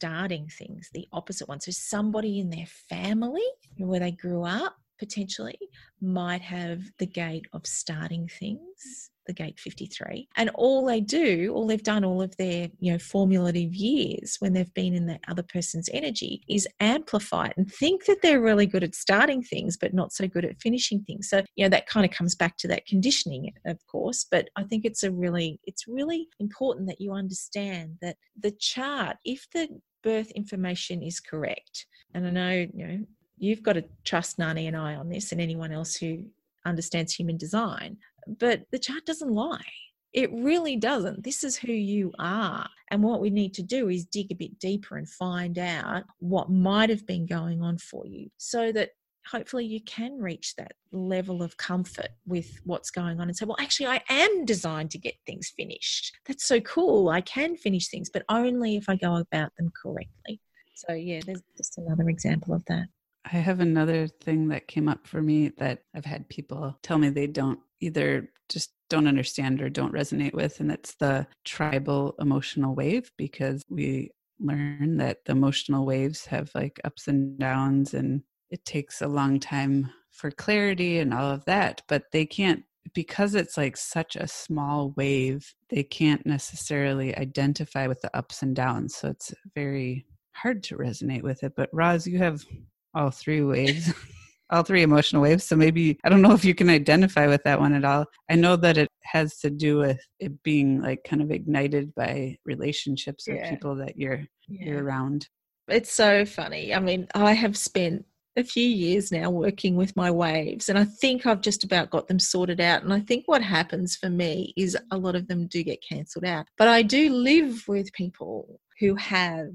starting 0.02 0.48
things, 0.48 0.90
the 0.96 1.08
opposite 1.14 1.48
one. 1.48 1.60
So 1.60 1.72
somebody 1.72 2.40
in 2.40 2.50
their 2.50 2.66
family 2.66 3.46
where 3.78 4.00
they 4.00 4.12
grew 4.12 4.44
up 4.44 4.81
potentially 5.02 5.58
might 6.00 6.42
have 6.42 6.84
the 7.00 7.08
gate 7.08 7.48
of 7.54 7.66
starting 7.66 8.28
things 8.28 9.10
the 9.28 9.34
gate 9.34 9.60
53 9.60 10.28
and 10.36 10.50
all 10.56 10.86
they 10.86 11.00
do 11.00 11.52
all 11.54 11.66
they've 11.68 11.82
done 11.82 12.04
all 12.04 12.22
of 12.22 12.36
their 12.38 12.70
you 12.80 12.92
know 12.92 13.00
formulative 13.00 13.74
years 13.74 14.38
when 14.40 14.54
they've 14.54 14.74
been 14.74 14.94
in 14.94 15.08
that 15.08 15.22
other 15.28 15.44
person's 15.44 15.90
energy 15.94 16.42
is 16.48 16.68
amplify 16.80 17.46
it 17.46 17.54
and 17.58 17.72
think 17.72 18.06
that 18.06 18.22
they're 18.22 18.42
really 18.42 18.66
good 18.66 18.84
at 18.84 18.96
starting 18.96 19.42
things 19.42 19.78
but 19.78 19.94
not 19.94 20.12
so 20.12 20.28
good 20.28 20.46
at 20.46 20.60
finishing 20.62 21.04
things. 21.04 21.30
So 21.30 21.44
you 21.56 21.66
know 21.66 21.70
that 21.70 21.88
kind 21.88 22.06
of 22.06 22.12
comes 22.12 22.36
back 22.36 22.58
to 22.58 22.68
that 22.68 22.86
conditioning 22.86 23.52
of 23.66 23.80
course 23.88 24.26
but 24.30 24.50
i 24.56 24.64
think 24.64 24.86
it's 24.86 25.04
a 25.04 25.12
really 25.12 25.60
it's 25.66 25.88
really 25.88 26.28
important 26.40 26.88
that 26.88 27.02
you 27.02 27.12
understand 27.14 27.98
that 28.02 28.18
the 28.40 28.52
chart 28.52 29.18
if 29.26 29.48
the 29.54 29.68
birth 30.04 30.32
information 30.32 31.02
is 31.02 31.20
correct 31.20 31.86
and 32.14 32.28
i 32.28 32.30
know 32.30 32.52
you 32.74 32.88
know 32.88 33.00
you've 33.42 33.64
got 33.64 33.74
to 33.74 33.84
trust 34.06 34.40
Nani 34.40 34.68
and 34.68 34.78
I 34.78 34.96
on 34.96 35.10
this 35.10 35.32
and 35.32 35.42
anyone 35.42 35.74
else 35.74 35.96
who 35.96 36.24
understands 36.66 37.14
human 37.14 37.38
design. 37.38 37.98
But 38.28 38.62
the 38.72 38.80
chart 38.80 39.06
doesn't 39.06 39.34
lie. 39.34 39.66
It 40.14 40.32
really 40.32 40.76
doesn't. 40.76 41.24
This 41.24 41.44
is 41.44 41.58
who 41.58 41.72
you 41.72 42.14
are. 42.20 42.70
And 42.92 43.02
what 43.02 43.20
we 43.20 43.30
need 43.30 43.54
to 43.56 43.64
do 43.64 43.90
is 43.90 44.06
dig 44.06 44.32
a 44.32 44.36
bit 44.36 44.60
deeper 44.60 44.98
and 44.98 45.10
find 45.10 45.58
out 45.58 46.04
what 46.20 46.52
might 46.52 46.90
have 46.90 47.08
been 47.08 47.26
going 47.26 47.64
on 47.64 47.80
for 47.80 48.06
you 48.06 48.30
so 48.38 48.72
that 48.74 48.92
hopefully 49.30 49.66
you 49.66 49.82
can 49.82 50.20
reach 50.20 50.56
that 50.56 50.74
level 50.92 51.42
of 51.42 51.58
comfort 51.58 52.10
with 52.28 52.60
what's 52.64 52.92
going 52.92 53.20
on 53.20 53.28
and 53.28 53.36
say, 53.36 53.46
well, 53.46 53.58
actually, 53.60 53.88
I 53.88 54.02
am 54.10 54.46
designed 54.46 54.92
to 54.92 55.00
get 55.00 55.16
things 55.26 55.52
finished. 55.56 56.16
That's 56.28 56.46
so 56.46 56.60
cool. 56.60 57.10
I 57.10 57.22
can 57.22 57.56
finish 57.56 57.88
things, 57.88 58.10
but 58.12 58.24
only 58.30 58.76
if 58.76 58.88
I 58.88 58.98
go 58.98 59.16
about 59.16 59.52
them 59.58 59.72
correctly. 59.82 60.42
So, 60.76 60.94
yeah, 60.94 61.22
there's 61.26 61.42
just 61.58 61.78
another 61.78 62.10
example 62.10 62.54
of 62.54 62.64
that. 62.66 62.88
I 63.26 63.38
have 63.38 63.60
another 63.60 64.08
thing 64.08 64.48
that 64.50 64.68
came 64.68 64.88
up 64.88 65.06
for 65.08 65.22
me 65.22 65.50
that 65.58 65.84
I've 65.96 66.06
had 66.06 66.30
people 66.30 66.78
tell 66.82 66.98
me 66.98 67.10
they 67.10 67.28
don't 67.28 67.60
either 67.80 68.30
just 68.50 68.72
don't 68.90 69.08
understand 69.08 69.62
or 69.62 69.70
don't 69.70 69.94
resonate 69.94 70.34
with, 70.34 70.60
and 70.60 70.72
it's 70.72 70.96
the 70.96 71.28
tribal 71.46 72.16
emotional 72.20 72.76
wave 72.76 73.12
because 73.18 73.64
we 73.70 74.12
learn 74.40 74.98
that 74.98 75.20
the 75.26 75.34
emotional 75.34 75.86
waves 75.86 76.26
have 76.26 76.52
like 76.56 76.80
ups 76.84 77.08
and 77.08 77.38
downs, 77.40 77.94
and 77.94 78.24
it 78.50 78.66
takes 78.66 79.02
a 79.02 79.08
long 79.08 79.40
time 79.40 79.90
for 80.12 80.32
clarity 80.32 81.00
and 81.00 81.14
all 81.14 81.32
of 81.32 81.46
that, 81.46 81.82
but 81.88 82.04
they 82.12 82.26
can't 82.26 82.64
because 82.94 83.36
it's 83.36 83.58
like 83.58 83.78
such 83.78 84.16
a 84.16 84.28
small 84.28 84.94
wave, 84.98 85.54
they 85.70 85.84
can't 85.84 86.26
necessarily 86.26 87.16
identify 87.16 87.88
with 87.88 88.02
the 88.02 88.16
ups 88.16 88.42
and 88.42 88.56
downs. 88.56 88.96
So 88.96 89.10
it's 89.10 89.34
very 89.56 90.06
hard 90.34 90.64
to 90.64 90.78
resonate 90.78 91.22
with 91.22 91.44
it. 91.44 91.54
But 91.56 91.70
Roz, 91.72 92.08
you 92.08 92.18
have 92.18 92.44
all 92.94 93.12
three 93.12 93.42
waves 93.42 93.94
all 94.52 94.64
three 94.64 94.84
emotional 94.84 95.22
waves. 95.22 95.46
So 95.46 95.56
maybe 95.56 95.98
i 96.04 96.10
don't 96.10 96.22
know 96.22 96.34
if 96.34 96.46
you 96.46 96.54
can 96.54 96.70
identify 96.70 97.28
with 97.28 97.44
that 97.44 97.60
one 97.60 97.74
at 97.74 97.86
all. 97.86 98.06
I 98.30 98.36
know 98.36 98.56
that 98.58 98.78
it 98.78 98.90
has 99.04 99.40
to 99.40 99.50
do 99.50 99.78
with 99.78 100.00
it 100.20 100.44
being 100.44 100.82
like 100.82 101.04
kind 101.04 101.22
of 101.22 101.32
ignited 101.32 101.96
by 101.96 102.38
relationships 102.46 103.28
or 103.28 103.38
people 103.50 103.76
that 103.78 103.98
you're 103.98 104.26
yeah. 104.48 104.66
you're 104.66 104.84
around. 104.84 105.28
It's 105.68 105.92
so 105.92 106.26
funny. 106.26 106.74
I 106.74 106.80
mean 106.80 107.08
i 107.16 107.34
have 107.34 107.58
spent 107.58 108.06
a 108.38 108.44
few 108.44 108.68
years 108.68 109.12
now 109.12 109.30
working 109.30 109.76
with 109.76 109.94
my 109.98 110.10
waves 110.10 110.70
and 110.70 110.80
i 110.80 110.86
think 110.86 111.26
i've 111.26 111.42
just 111.42 111.66
about 111.66 111.90
got 111.90 112.08
them 112.08 112.20
sorted 112.20 112.62
out. 112.62 112.84
And 112.84 112.94
i 112.94 113.00
think 113.00 113.24
what 113.28 113.42
happens 113.42 113.96
for 113.96 114.10
me 114.10 114.54
is 114.58 114.78
a 114.92 114.98
lot 114.98 115.16
of 115.16 115.28
them 115.28 115.48
do 115.48 115.64
get 115.64 115.84
cancelled 115.88 116.26
out. 116.26 116.46
But 116.58 116.68
i 116.68 116.82
do 116.82 117.10
live 117.14 117.64
with 117.68 117.94
people 117.94 118.60
who 118.80 118.96
have 118.96 119.48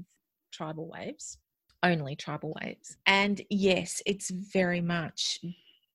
tribal 0.51 0.87
waves 0.87 1.37
only 1.83 2.15
tribal 2.15 2.55
waves. 2.61 2.97
And 3.05 3.41
yes, 3.49 4.01
it's 4.05 4.29
very 4.29 4.81
much 4.81 5.39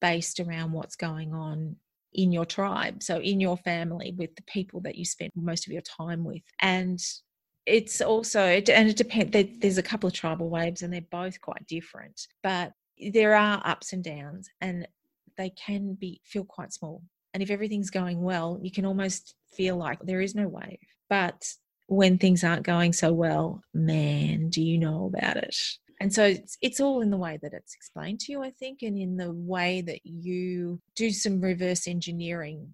based 0.01 0.41
around 0.41 0.73
what's 0.73 0.97
going 0.97 1.33
on 1.33 1.77
in 2.13 2.33
your 2.33 2.45
tribe, 2.45 3.03
so 3.03 3.19
in 3.19 3.41
your 3.41 3.57
family 3.57 4.15
with 4.17 4.35
the 4.37 4.43
people 4.43 4.81
that 4.81 4.97
you 4.97 5.05
spend 5.05 5.31
most 5.35 5.67
of 5.67 5.73
your 5.73 5.83
time 5.83 6.25
with. 6.25 6.43
And 6.61 7.01
it's 7.65 8.01
also, 8.01 8.41
and 8.41 8.89
it 8.89 8.97
depends, 8.97 9.59
there's 9.61 9.79
a 9.79 9.83
couple 9.83 10.09
of 10.09 10.13
tribal 10.13 10.51
waves 10.51 10.83
and 10.83 10.93
they're 10.93 11.01
both 11.11 11.41
quite 11.41 11.67
different, 11.67 12.27
but 12.43 12.73
there 13.13 13.35
are 13.35 13.63
ups 13.65 13.93
and 13.93 14.05
downs 14.05 14.49
and 14.61 14.87
they 15.39 15.51
can 15.51 15.95
be 15.95 16.21
feel 16.25 16.45
quite 16.45 16.73
small. 16.73 17.03
And 17.33 17.43
if 17.43 17.51
everything's 17.51 17.91
going 17.91 18.21
well, 18.21 18.59
you 18.61 18.71
can 18.71 18.85
almost 18.85 19.35
feel 19.55 19.77
like 19.77 19.99
there 20.03 20.21
is 20.21 20.35
no 20.35 20.49
wave. 20.49 20.79
But 21.09 21.47
when 21.87 22.19
things 22.19 22.45
aren't 22.45 22.65
going 22.65 22.93
so 22.93 23.13
well, 23.13 23.63
man, 23.75 24.49
do 24.49 24.63
you 24.63 24.79
know 24.79 25.11
about 25.13 25.37
it? 25.37 25.57
And 26.01 26.13
so 26.13 26.25
it's, 26.25 26.59
it's 26.61 26.81
all 26.81 27.01
in 27.01 27.11
the 27.11 27.17
way 27.17 27.39
that 27.43 27.53
it's 27.53 27.75
explained 27.75 28.21
to 28.21 28.33
you, 28.33 28.43
I 28.43 28.51
think, 28.51 28.83
and 28.83 28.99
in 28.99 29.17
the 29.17 29.33
way 29.33 29.83
that 29.83 30.01
you 30.05 30.81
do 30.97 31.11
some 31.11 31.41
reverse 31.41 31.87
engineering 31.87 32.71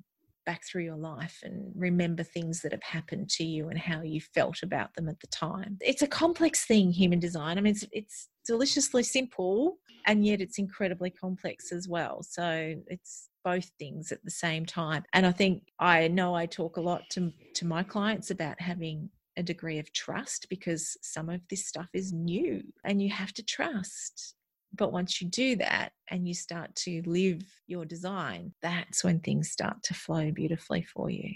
back 0.47 0.65
through 0.65 0.85
your 0.85 0.97
life 0.97 1.41
and 1.43 1.71
remember 1.77 2.23
things 2.23 2.63
that 2.63 2.73
have 2.73 2.83
happened 2.83 3.29
to 3.29 3.45
you 3.45 3.69
and 3.69 3.79
how 3.79 4.01
you 4.01 4.19
felt 4.19 4.63
about 4.63 4.95
them 4.95 5.07
at 5.07 5.21
the 5.21 5.27
time. 5.27 5.77
It's 5.83 6.01
a 6.01 6.07
complex 6.07 6.65
thing, 6.65 6.91
human 6.91 7.19
design. 7.19 7.59
I 7.59 7.61
mean, 7.61 7.73
it's, 7.73 7.85
it's 7.93 8.29
deliciously 8.49 9.05
simple 9.05 9.79
and 10.07 10.27
yet 10.27 10.41
it's 10.41 10.59
incredibly 10.59 11.11
complex 11.11 11.71
as 11.71 11.87
well. 11.87 12.23
So 12.23 12.75
it's 12.89 13.29
both 13.45 13.71
things 13.79 14.11
at 14.11 14.25
the 14.25 14.31
same 14.31 14.65
time. 14.67 15.05
And 15.13 15.27
I 15.27 15.33
think 15.33 15.63
I 15.79 16.09
know 16.09 16.35
I 16.35 16.47
talk 16.47 16.77
a 16.79 16.81
lot 16.91 17.03
to, 17.11 17.33
to 17.55 17.67
my 17.67 17.83
clients 17.83 18.31
about 18.31 18.61
having 18.61 19.11
a 19.37 19.43
degree 19.43 19.79
of 19.79 19.93
trust 19.93 20.47
because 20.51 20.97
some 21.03 21.29
of 21.29 21.41
this 21.49 21.67
stuff 21.67 21.91
is 21.95 22.13
new 22.13 22.63
and 22.85 23.01
you 23.03 23.11
have 23.11 23.33
to 23.35 23.43
trust 23.45 24.35
But 24.75 24.93
once 24.93 25.21
you 25.21 25.29
do 25.29 25.57
that 25.57 25.93
and 26.11 26.27
you 26.27 26.35
start 26.35 26.75
to 26.77 27.03
live 27.07 27.43
your 27.67 27.85
design, 27.85 28.53
that's 28.63 29.03
when 29.03 29.21
things 29.21 29.51
start 29.51 29.83
to 29.85 29.95
flow 29.95 30.31
beautifully 30.31 30.83
for 30.83 31.11
you. 31.11 31.33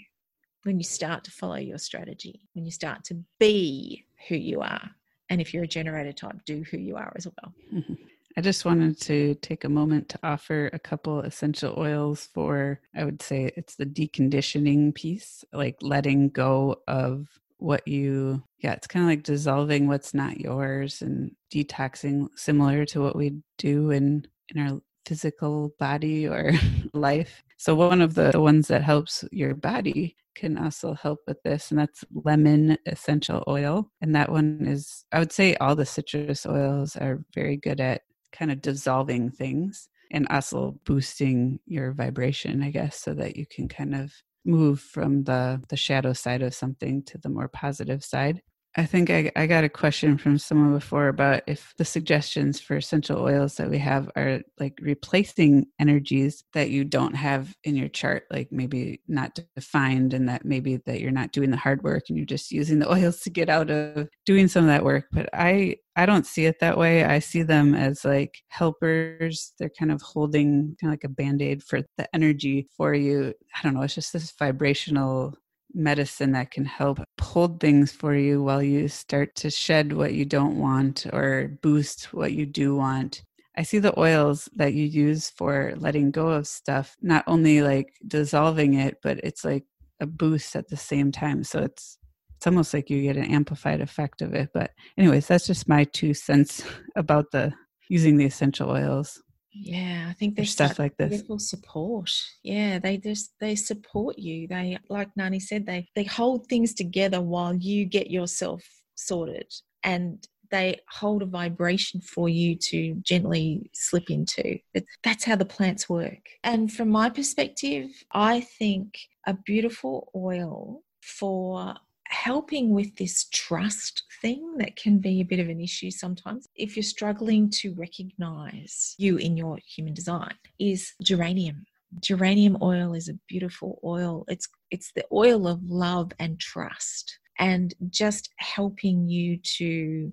When 0.63 0.77
you 0.77 0.83
start 0.83 1.23
to 1.25 1.31
follow 1.31 1.55
your 1.55 1.77
strategy, 1.77 2.47
when 2.53 2.65
you 2.65 2.71
start 2.71 3.03
to 3.05 3.23
be 3.39 4.05
who 4.27 4.35
you 4.35 4.61
are. 4.61 4.91
And 5.33 5.41
if 5.41 5.51
you're 5.51 5.63
a 5.63 5.67
generator 5.67 6.13
type, 6.13 6.45
do 6.45 6.63
who 6.69 6.77
you 6.77 6.95
are 6.95 7.11
as 7.15 7.25
well. 7.25 7.51
Mm-hmm. 7.73 7.95
I 8.37 8.41
just 8.41 8.65
wanted 8.65 9.01
to 9.01 9.33
take 9.41 9.63
a 9.63 9.69
moment 9.69 10.09
to 10.09 10.19
offer 10.21 10.69
a 10.71 10.77
couple 10.77 11.21
essential 11.21 11.73
oils 11.75 12.29
for, 12.35 12.79
I 12.95 13.03
would 13.03 13.19
say 13.19 13.51
it's 13.57 13.73
the 13.73 13.87
deconditioning 13.87 14.93
piece, 14.93 15.43
like 15.51 15.77
letting 15.81 16.29
go 16.29 16.83
of 16.87 17.27
what 17.57 17.87
you, 17.87 18.43
yeah, 18.59 18.73
it's 18.73 18.85
kind 18.85 19.03
of 19.03 19.09
like 19.09 19.23
dissolving 19.23 19.87
what's 19.87 20.13
not 20.13 20.39
yours 20.39 21.01
and 21.01 21.31
detoxing, 21.51 22.27
similar 22.35 22.85
to 22.85 23.01
what 23.01 23.15
we 23.15 23.33
do 23.57 23.89
in, 23.89 24.27
in 24.53 24.61
our 24.61 24.81
physical 25.07 25.73
body 25.79 26.27
or 26.27 26.51
life. 26.93 27.43
So, 27.57 27.73
one 27.73 28.01
of 28.01 28.13
the, 28.13 28.29
the 28.29 28.41
ones 28.41 28.67
that 28.67 28.83
helps 28.83 29.25
your 29.31 29.55
body 29.55 30.15
can 30.35 30.57
also 30.57 30.93
help 30.93 31.19
with 31.27 31.41
this, 31.43 31.71
and 31.71 31.79
that's 31.79 32.03
lemon 32.13 32.77
essential 32.85 33.43
oil. 33.47 33.91
And 34.01 34.15
that 34.15 34.31
one 34.31 34.65
is, 34.65 35.05
I 35.11 35.19
would 35.19 35.31
say, 35.31 35.55
all 35.55 35.75
the 35.75 35.85
citrus 35.85 36.45
oils 36.45 36.95
are 36.95 37.23
very 37.33 37.57
good 37.57 37.79
at 37.79 38.01
kind 38.31 38.51
of 38.51 38.61
dissolving 38.61 39.29
things 39.31 39.87
and 40.11 40.27
also 40.29 40.79
boosting 40.85 41.59
your 41.65 41.91
vibration, 41.91 42.63
I 42.63 42.71
guess, 42.71 42.99
so 42.99 43.13
that 43.15 43.35
you 43.35 43.45
can 43.45 43.67
kind 43.67 43.95
of 43.95 44.13
move 44.45 44.79
from 44.79 45.23
the 45.23 45.61
the 45.69 45.77
shadow 45.77 46.13
side 46.13 46.41
of 46.41 46.53
something 46.53 47.03
to 47.03 47.17
the 47.17 47.29
more 47.29 47.47
positive 47.47 48.03
side. 48.03 48.41
I 48.75 48.87
think 48.87 49.11
I, 49.11 49.31
I 49.35 49.45
got 49.45 49.63
a 49.63 49.69
question 49.69 50.17
from 50.17 50.39
someone 50.39 50.73
before 50.73 51.07
about 51.07 51.43
if 51.45 51.75
the 51.77 51.85
suggestions 51.85 52.59
for 52.59 52.75
essential 52.75 53.21
oils 53.21 53.55
that 53.57 53.69
we 53.69 53.77
have 53.77 54.09
are 54.15 54.41
like 54.59 54.79
replacing 54.81 55.67
energies 55.79 56.43
that 56.53 56.71
you 56.71 56.83
don't 56.83 57.13
have 57.13 57.55
in 57.63 57.75
your 57.75 57.87
chart, 57.87 58.23
like 58.31 58.51
maybe 58.51 58.99
not 59.07 59.39
defined, 59.55 60.15
and 60.15 60.27
that 60.27 60.43
maybe 60.43 60.77
that 60.87 61.01
you're 61.01 61.11
not 61.11 61.31
doing 61.31 61.51
the 61.51 61.57
hard 61.57 61.83
work 61.83 62.05
and 62.09 62.17
you're 62.17 62.25
just 62.25 62.51
using 62.51 62.79
the 62.79 62.91
oils 62.91 63.19
to 63.21 63.29
get 63.29 63.47
out 63.47 63.69
of 63.69 64.09
doing 64.25 64.47
some 64.47 64.63
of 64.63 64.69
that 64.69 64.83
work. 64.83 65.05
But 65.11 65.29
I 65.33 65.75
I 65.95 66.07
don't 66.07 66.25
see 66.25 66.45
it 66.45 66.59
that 66.59 66.77
way. 66.77 67.03
I 67.03 67.19
see 67.19 67.43
them 67.43 67.75
as 67.75 68.03
like 68.03 68.39
helpers. 68.47 69.53
They're 69.59 69.69
kind 69.69 69.91
of 69.91 70.01
holding 70.01 70.75
kind 70.81 70.91
of 70.91 70.93
like 70.93 71.03
a 71.03 71.09
band 71.09 71.43
aid 71.43 71.61
for 71.61 71.81
the 71.97 72.07
energy 72.15 72.67
for 72.75 72.95
you. 72.95 73.35
I 73.55 73.61
don't 73.61 73.75
know. 73.75 73.83
It's 73.83 73.93
just 73.93 74.13
this 74.13 74.33
vibrational 74.39 75.35
medicine 75.73 76.31
that 76.33 76.51
can 76.51 76.65
help 76.65 76.99
hold 77.21 77.59
things 77.59 77.91
for 77.91 78.15
you 78.15 78.43
while 78.43 78.61
you 78.61 78.87
start 78.87 79.35
to 79.35 79.49
shed 79.49 79.93
what 79.93 80.13
you 80.13 80.25
don't 80.25 80.57
want 80.57 81.05
or 81.11 81.57
boost 81.61 82.13
what 82.13 82.33
you 82.33 82.45
do 82.45 82.75
want. 82.75 83.23
I 83.57 83.63
see 83.63 83.79
the 83.79 83.97
oils 83.99 84.49
that 84.55 84.73
you 84.73 84.85
use 84.85 85.29
for 85.29 85.73
letting 85.77 86.11
go 86.11 86.29
of 86.29 86.47
stuff, 86.47 86.95
not 87.01 87.23
only 87.27 87.61
like 87.61 87.93
dissolving 88.07 88.73
it, 88.73 88.97
but 89.03 89.19
it's 89.23 89.45
like 89.45 89.65
a 89.99 90.07
boost 90.07 90.55
at 90.55 90.69
the 90.69 90.77
same 90.77 91.11
time. 91.11 91.43
So 91.43 91.59
it's 91.59 91.97
it's 92.43 92.47
almost 92.47 92.73
like 92.73 92.89
you 92.89 93.01
get 93.01 93.15
an 93.15 93.31
amplified 93.31 93.79
effect 93.79 94.21
of 94.21 94.33
it. 94.33 94.49
But 94.53 94.71
anyways, 94.97 95.27
that's 95.27 95.47
just 95.47 95.69
my 95.69 95.85
two 95.85 96.13
cents 96.13 96.61
about 96.97 97.31
the 97.31 97.53
using 97.89 98.17
the 98.17 98.25
essential 98.25 98.69
oils. 98.69 99.22
Yeah, 99.53 100.07
I 100.09 100.13
think 100.13 100.35
there's 100.35 100.51
stuff 100.51 100.79
like 100.79 100.97
this. 100.97 101.09
Beautiful 101.09 101.39
support. 101.39 102.11
Yeah, 102.41 102.79
they 102.79 102.97
just 102.97 103.33
they 103.39 103.55
support 103.55 104.17
you. 104.17 104.47
They 104.47 104.77
like 104.89 105.09
Nani 105.15 105.39
said, 105.39 105.65
they 105.65 105.87
they 105.95 106.03
hold 106.03 106.47
things 106.47 106.73
together 106.73 107.21
while 107.21 107.53
you 107.53 107.85
get 107.85 108.09
yourself 108.09 108.63
sorted. 108.95 109.53
And 109.83 110.25
they 110.49 110.79
hold 110.87 111.23
a 111.23 111.25
vibration 111.25 111.99
for 111.99 112.29
you 112.29 112.55
to 112.55 112.93
gently 113.01 113.69
slip 113.73 114.09
into. 114.09 114.59
That's 115.03 115.23
how 115.23 115.35
the 115.35 115.45
plants 115.45 115.89
work. 115.89 116.29
And 116.43 116.71
from 116.71 116.89
my 116.89 117.09
perspective, 117.09 117.89
I 118.11 118.41
think 118.41 118.99
a 119.25 119.33
beautiful 119.33 120.11
oil 120.15 120.83
for 121.01 121.75
helping 122.13 122.69
with 122.69 122.95
this 122.95 123.25
trust 123.31 124.03
thing 124.21 124.55
that 124.57 124.75
can 124.75 124.99
be 124.99 125.19
a 125.19 125.25
bit 125.25 125.39
of 125.39 125.49
an 125.49 125.59
issue 125.59 125.89
sometimes 125.89 126.47
if 126.55 126.77
you're 126.77 126.83
struggling 126.83 127.49
to 127.49 127.73
recognize 127.73 128.93
you 128.99 129.17
in 129.17 129.35
your 129.35 129.57
human 129.65 129.93
design 129.93 130.35
is 130.59 130.93
geranium. 131.01 131.65
Geranium 131.99 132.57
oil 132.61 132.93
is 132.93 133.09
a 133.09 133.19
beautiful 133.27 133.79
oil. 133.83 134.25
It's 134.27 134.47
it's 134.71 134.91
the 134.95 135.05
oil 135.11 135.47
of 135.47 135.59
love 135.63 136.11
and 136.19 136.39
trust 136.39 137.19
and 137.39 137.73
just 137.89 138.29
helping 138.37 139.07
you 139.09 139.37
to 139.57 140.11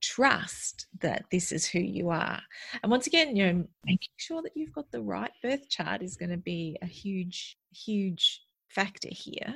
trust 0.00 0.86
that 1.00 1.24
this 1.30 1.52
is 1.52 1.66
who 1.66 1.80
you 1.80 2.10
are. 2.10 2.40
And 2.82 2.90
once 2.90 3.06
again 3.08 3.34
you 3.36 3.46
know 3.46 3.64
making 3.84 4.14
sure 4.16 4.42
that 4.42 4.56
you've 4.56 4.72
got 4.72 4.90
the 4.92 5.02
right 5.02 5.32
birth 5.42 5.68
chart 5.68 6.02
is 6.02 6.16
going 6.16 6.30
to 6.30 6.44
be 6.54 6.76
a 6.80 6.86
huge 6.86 7.56
huge 7.72 8.40
factor 8.68 9.10
here. 9.10 9.54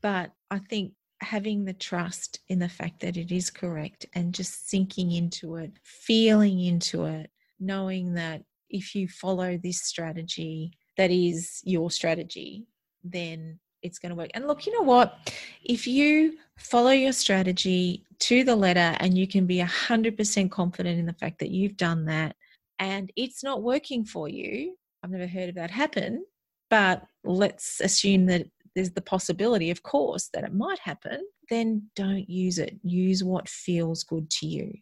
But 0.00 0.30
i 0.50 0.58
think 0.58 0.92
having 1.24 1.64
the 1.64 1.72
trust 1.72 2.40
in 2.48 2.58
the 2.58 2.68
fact 2.68 3.00
that 3.00 3.16
it 3.16 3.32
is 3.32 3.50
correct 3.50 4.06
and 4.14 4.34
just 4.34 4.68
sinking 4.68 5.12
into 5.12 5.56
it, 5.56 5.72
feeling 5.82 6.60
into 6.60 7.04
it, 7.04 7.30
knowing 7.58 8.14
that 8.14 8.42
if 8.70 8.94
you 8.94 9.08
follow 9.08 9.56
this 9.56 9.82
strategy 9.82 10.72
that 10.96 11.10
is 11.10 11.60
your 11.64 11.90
strategy, 11.90 12.66
then 13.02 13.58
it's 13.82 13.98
going 13.98 14.10
to 14.10 14.16
work. 14.16 14.30
And 14.34 14.46
look, 14.46 14.66
you 14.66 14.72
know 14.72 14.82
what? 14.82 15.18
If 15.62 15.86
you 15.86 16.38
follow 16.58 16.90
your 16.90 17.12
strategy 17.12 18.04
to 18.20 18.44
the 18.44 18.56
letter 18.56 18.96
and 19.00 19.16
you 19.16 19.28
can 19.28 19.46
be 19.46 19.58
100% 19.58 20.50
confident 20.50 20.98
in 20.98 21.06
the 21.06 21.12
fact 21.12 21.38
that 21.40 21.50
you've 21.50 21.76
done 21.76 22.06
that 22.06 22.36
and 22.78 23.12
it's 23.16 23.44
not 23.44 23.62
working 23.62 24.04
for 24.04 24.28
you, 24.28 24.76
I've 25.02 25.10
never 25.10 25.26
heard 25.26 25.50
of 25.50 25.54
that 25.56 25.70
happen, 25.70 26.24
but 26.70 27.02
let's 27.24 27.80
assume 27.80 28.26
that 28.26 28.46
there's 28.74 28.92
the 28.92 29.00
possibility, 29.00 29.70
of 29.70 29.82
course, 29.82 30.28
that 30.32 30.44
it 30.44 30.54
might 30.54 30.78
happen, 30.78 31.24
then 31.50 31.88
don't 31.94 32.28
use 32.28 32.58
it. 32.58 32.76
Use 32.82 33.22
what 33.22 33.48
feels 33.48 34.02
good 34.02 34.30
to 34.30 34.46
you. 34.46 34.72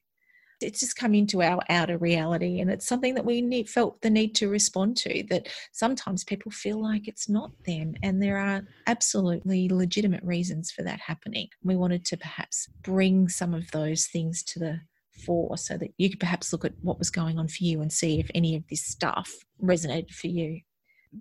It's 0.61 0.79
just 0.81 0.97
come 0.97 1.15
into 1.15 1.43
our 1.43 1.61
outer 1.69 1.99
reality, 1.99 2.61
and 2.61 2.71
it's 2.71 2.87
something 2.87 3.15
that 3.17 3.25
we 3.25 3.43
need, 3.43 3.69
felt 3.69 4.01
the 4.01 4.11
need 4.11 4.35
to 4.37 4.49
respond 4.49 4.97
to. 4.99 5.25
That 5.29 5.49
sometimes 5.73 6.23
people 6.23 6.53
feel 6.53 6.81
like 6.81 7.09
it's 7.09 7.29
not 7.29 7.51
them, 7.67 7.95
and 8.03 8.23
there 8.23 8.39
are 8.39 8.63
absolutely 8.87 9.69
legitimate 9.69 10.23
reasons 10.23 10.71
for 10.71 10.83
that 10.83 11.01
happening. 11.01 11.49
We 11.65 11.75
wanted 11.75 12.05
to 12.07 12.17
perhaps 12.17 12.69
bring 12.83 13.29
some 13.29 13.55
of 13.55 13.71
those 13.73 14.07
things 14.07 14.45
to 14.45 14.61
the 14.61 14.81
fore 15.27 15.59
so 15.59 15.77
that 15.77 15.91
you 15.99 16.09
could 16.11 16.21
perhaps 16.21 16.53
look 16.53 16.65
at 16.65 16.75
what 16.81 16.99
was 16.99 17.11
going 17.11 17.39
on 17.39 17.49
for 17.49 17.65
you 17.65 17.81
and 17.81 17.93
see 17.93 18.21
if 18.21 18.31
any 18.35 18.57
of 18.57 18.63
this 18.69 18.85
stuff 18.85 19.33
resonated 19.63 20.11
for 20.11 20.29
you. 20.29 20.61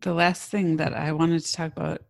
The 0.01 0.13
last 0.13 0.49
thing 0.49 0.77
that 0.77 0.93
I 0.93 1.11
wanted 1.11 1.43
to 1.43 1.51
talk 1.51 1.73
about 1.75 2.01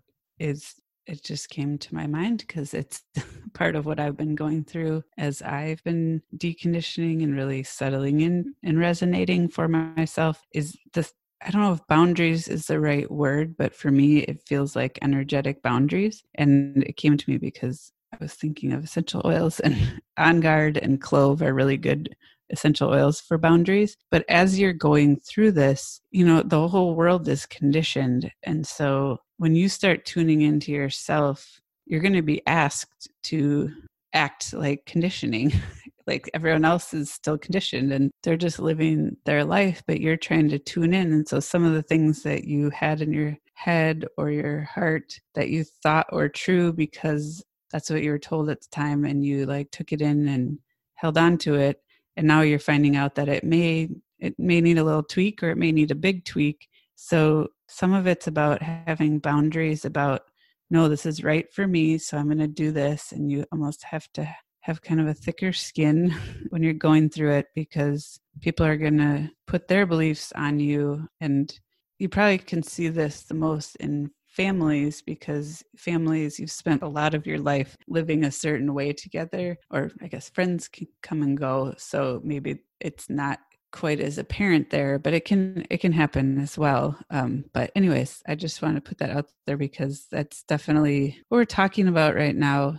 is 0.42 0.74
it 1.08 1.24
just 1.24 1.50
came 1.50 1.78
to 1.78 1.96
my 1.96 2.08
mind 2.08 2.44
because 2.46 2.74
it's 2.74 3.02
part 3.54 3.76
of 3.76 3.86
what 3.86 4.00
I've 4.00 4.18
been 4.18 4.36
going 4.36 4.64
through 4.64 5.04
as 5.18 5.42
I've 5.42 5.84
been 5.84 6.22
deconditioning 6.38 7.24
and 7.24 7.36
really 7.36 7.64
settling 7.64 8.22
in 8.22 8.56
and 8.64 8.80
resonating 8.80 9.50
for 9.50 9.68
myself 9.68 10.42
is 10.54 10.78
this 10.94 11.14
I 11.44 11.50
don't 11.50 11.62
know 11.62 11.74
if 11.74 11.88
boundaries 11.88 12.48
is 12.48 12.68
the 12.68 12.80
right 12.80 13.10
word, 13.10 13.58
but 13.58 13.74
for 13.74 13.90
me, 13.90 14.20
it 14.20 14.44
feels 14.46 14.76
like 14.76 15.00
energetic 15.02 15.64
boundaries. 15.64 16.22
And 16.36 16.84
it 16.84 16.98
came 16.98 17.18
to 17.18 17.30
me 17.30 17.38
because 17.38 17.92
I 18.14 18.18
was 18.20 18.36
thinking 18.36 18.74
of 18.74 18.84
essential 18.84 19.24
oils, 19.26 19.60
and 19.60 20.02
On 20.18 20.40
Guard 20.40 20.78
and 20.78 21.02
Clove 21.02 21.42
are 21.42 21.56
really 21.56 21.78
good 21.78 22.16
essential 22.52 22.90
oils 22.90 23.22
for 23.22 23.38
boundaries. 23.38 23.98
But 24.10 24.26
as 24.30 24.60
you're 24.60 24.74
going 24.74 25.20
through 25.20 25.54
this, 25.54 26.02
you 26.12 26.26
know, 26.26 26.44
the 26.44 26.68
whole 26.68 26.96
world 26.96 27.28
is 27.28 27.46
conditioned. 27.46 28.32
And 28.44 28.66
so 28.66 29.20
when 29.38 29.56
you 29.56 29.70
start 29.70 30.06
tuning 30.06 30.42
into 30.42 30.72
yourself, 30.72 31.60
you're 31.86 32.02
going 32.02 32.14
to 32.14 32.22
be 32.22 32.46
asked 32.48 33.10
to 33.24 33.72
act 34.14 34.54
like 34.54 34.86
conditioning. 34.86 35.52
like 36.08 36.30
everyone 36.34 36.66
else 36.66 36.94
is 36.94 37.12
still 37.12 37.38
conditioned 37.38 37.92
and 37.92 38.12
they're 38.24 38.36
just 38.36 38.60
living 38.60 39.16
their 39.26 39.46
life, 39.46 39.84
but 39.88 40.02
you're 40.02 40.18
trying 40.18 40.50
to 40.50 40.60
tune 40.60 40.94
in. 40.94 41.14
And 41.14 41.28
so 41.28 41.40
some 41.40 41.64
of 41.64 41.74
the 41.74 41.84
things 41.84 42.24
that 42.24 42.46
you 42.46 42.70
had 42.72 43.02
in 43.02 43.14
your 43.14 43.38
head 43.54 44.06
or 44.18 44.32
your 44.32 44.62
heart 44.64 45.20
that 45.36 45.50
you 45.50 45.64
thought 45.64 46.12
were 46.12 46.30
true 46.30 46.74
because 46.74 47.44
that's 47.72 47.90
what 47.90 48.02
you 48.02 48.12
were 48.12 48.20
told 48.20 48.50
at 48.50 48.62
the 48.62 48.68
time 48.72 49.06
and 49.06 49.24
you 49.24 49.46
like 49.46 49.72
took 49.72 49.92
it 49.92 50.02
in 50.02 50.28
and 50.28 50.60
held 50.96 51.18
on 51.18 51.38
to 51.38 51.56
it 51.56 51.82
and 52.18 52.28
now 52.28 52.42
you're 52.42 52.60
finding 52.60 52.96
out 52.96 53.16
that 53.16 53.30
it 53.30 53.44
may 53.44 53.90
it 54.20 54.38
may 54.38 54.62
need 54.62 54.78
a 54.78 54.84
little 54.84 55.04
tweak 55.04 55.42
or 55.42 55.50
it 55.50 55.58
may 55.58 55.72
need 55.72 55.92
a 55.92 55.96
big 55.96 56.26
tweak. 56.26 56.68
So 56.96 57.50
some 57.68 57.94
of 57.94 58.06
it's 58.06 58.28
about 58.28 58.62
having 58.62 59.18
boundaries 59.18 59.86
about 59.86 60.24
no 60.70 60.90
this 60.90 61.06
is 61.06 61.24
right 61.24 61.52
for 61.54 61.68
me 61.68 61.98
so 61.98 62.18
i'm 62.18 62.26
going 62.26 62.38
to 62.38 62.48
do 62.48 62.72
this 62.72 63.12
and 63.12 63.32
you 63.32 63.46
almost 63.52 63.84
have 63.84 64.08
to 64.14 64.28
have 64.62 64.82
kind 64.82 65.00
of 65.00 65.08
a 65.08 65.14
thicker 65.14 65.54
skin 65.54 66.14
when 66.50 66.62
you're 66.62 66.74
going 66.74 67.10
through 67.10 67.32
it 67.32 67.48
because 67.56 68.20
people 68.42 68.66
are 68.66 68.78
going 68.78 68.98
to 68.98 69.30
put 69.48 69.68
their 69.68 69.86
beliefs 69.86 70.32
on 70.36 70.60
you 70.60 71.08
and 71.20 71.60
you 71.98 72.10
probably 72.10 72.38
can 72.38 72.62
see 72.62 72.88
this 72.88 73.24
the 73.24 73.34
most 73.34 73.76
in 73.78 74.10
families 74.32 75.02
because 75.02 75.64
families 75.78 76.40
you've 76.40 76.52
spent 76.52 76.82
a 76.82 76.88
lot 76.88 77.14
of 77.14 77.28
your 77.28 77.40
life 77.40 77.78
living 77.88 78.24
a 78.24 78.32
certain 78.32 78.74
way 78.74 78.94
together 78.94 79.58
or 79.70 79.92
i 80.02 80.08
guess 80.08 80.30
friends 80.30 80.68
can 80.68 80.88
come 81.04 81.22
and 81.22 81.38
go 81.38 81.74
so 81.78 82.22
maybe 82.24 82.58
it's 82.80 83.10
not 83.10 83.40
quite 83.72 84.00
as 84.00 84.18
apparent 84.18 84.70
there, 84.70 85.00
but 85.00 85.14
it 85.14 85.26
can 85.26 85.66
it 85.70 85.80
can 85.80 85.92
happen 85.92 86.38
as 86.40 86.58
well. 86.58 86.98
Um, 87.10 87.46
but 87.54 87.72
anyways, 87.76 88.22
I 88.28 88.36
just 88.36 88.62
want 88.62 88.76
to 88.76 88.82
put 88.82 88.98
that 89.00 89.12
out 89.12 89.28
there 89.48 89.58
because 89.58 90.08
that's 90.12 90.44
definitely 90.44 91.22
what 91.30 91.38
we're 91.38 91.46
talking 91.46 91.88
about 91.88 92.16
right 92.16 92.36
now. 92.36 92.78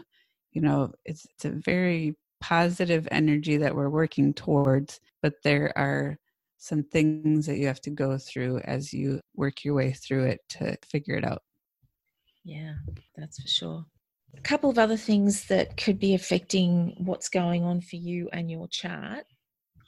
You 0.52 0.62
know, 0.62 0.92
it's 1.04 1.26
it's 1.30 1.44
a 1.44 1.50
very 1.50 2.16
positive 2.40 3.08
energy 3.10 3.56
that 3.58 3.74
we're 3.74 3.88
working 3.88 4.34
towards, 4.34 5.00
but 5.22 5.34
there 5.44 5.72
are 5.76 6.18
some 6.62 6.84
things 6.84 7.44
that 7.46 7.58
you 7.58 7.66
have 7.66 7.80
to 7.80 7.90
go 7.90 8.16
through 8.16 8.60
as 8.60 8.92
you 8.92 9.20
work 9.34 9.64
your 9.64 9.74
way 9.74 9.92
through 9.92 10.26
it 10.26 10.38
to 10.48 10.76
figure 10.88 11.16
it 11.16 11.24
out. 11.24 11.42
Yeah, 12.44 12.74
that's 13.16 13.42
for 13.42 13.48
sure. 13.48 13.84
A 14.38 14.40
couple 14.42 14.70
of 14.70 14.78
other 14.78 14.96
things 14.96 15.46
that 15.46 15.76
could 15.76 15.98
be 15.98 16.14
affecting 16.14 16.94
what's 16.98 17.28
going 17.28 17.64
on 17.64 17.80
for 17.80 17.96
you 17.96 18.28
and 18.32 18.48
your 18.48 18.68
chart. 18.68 19.24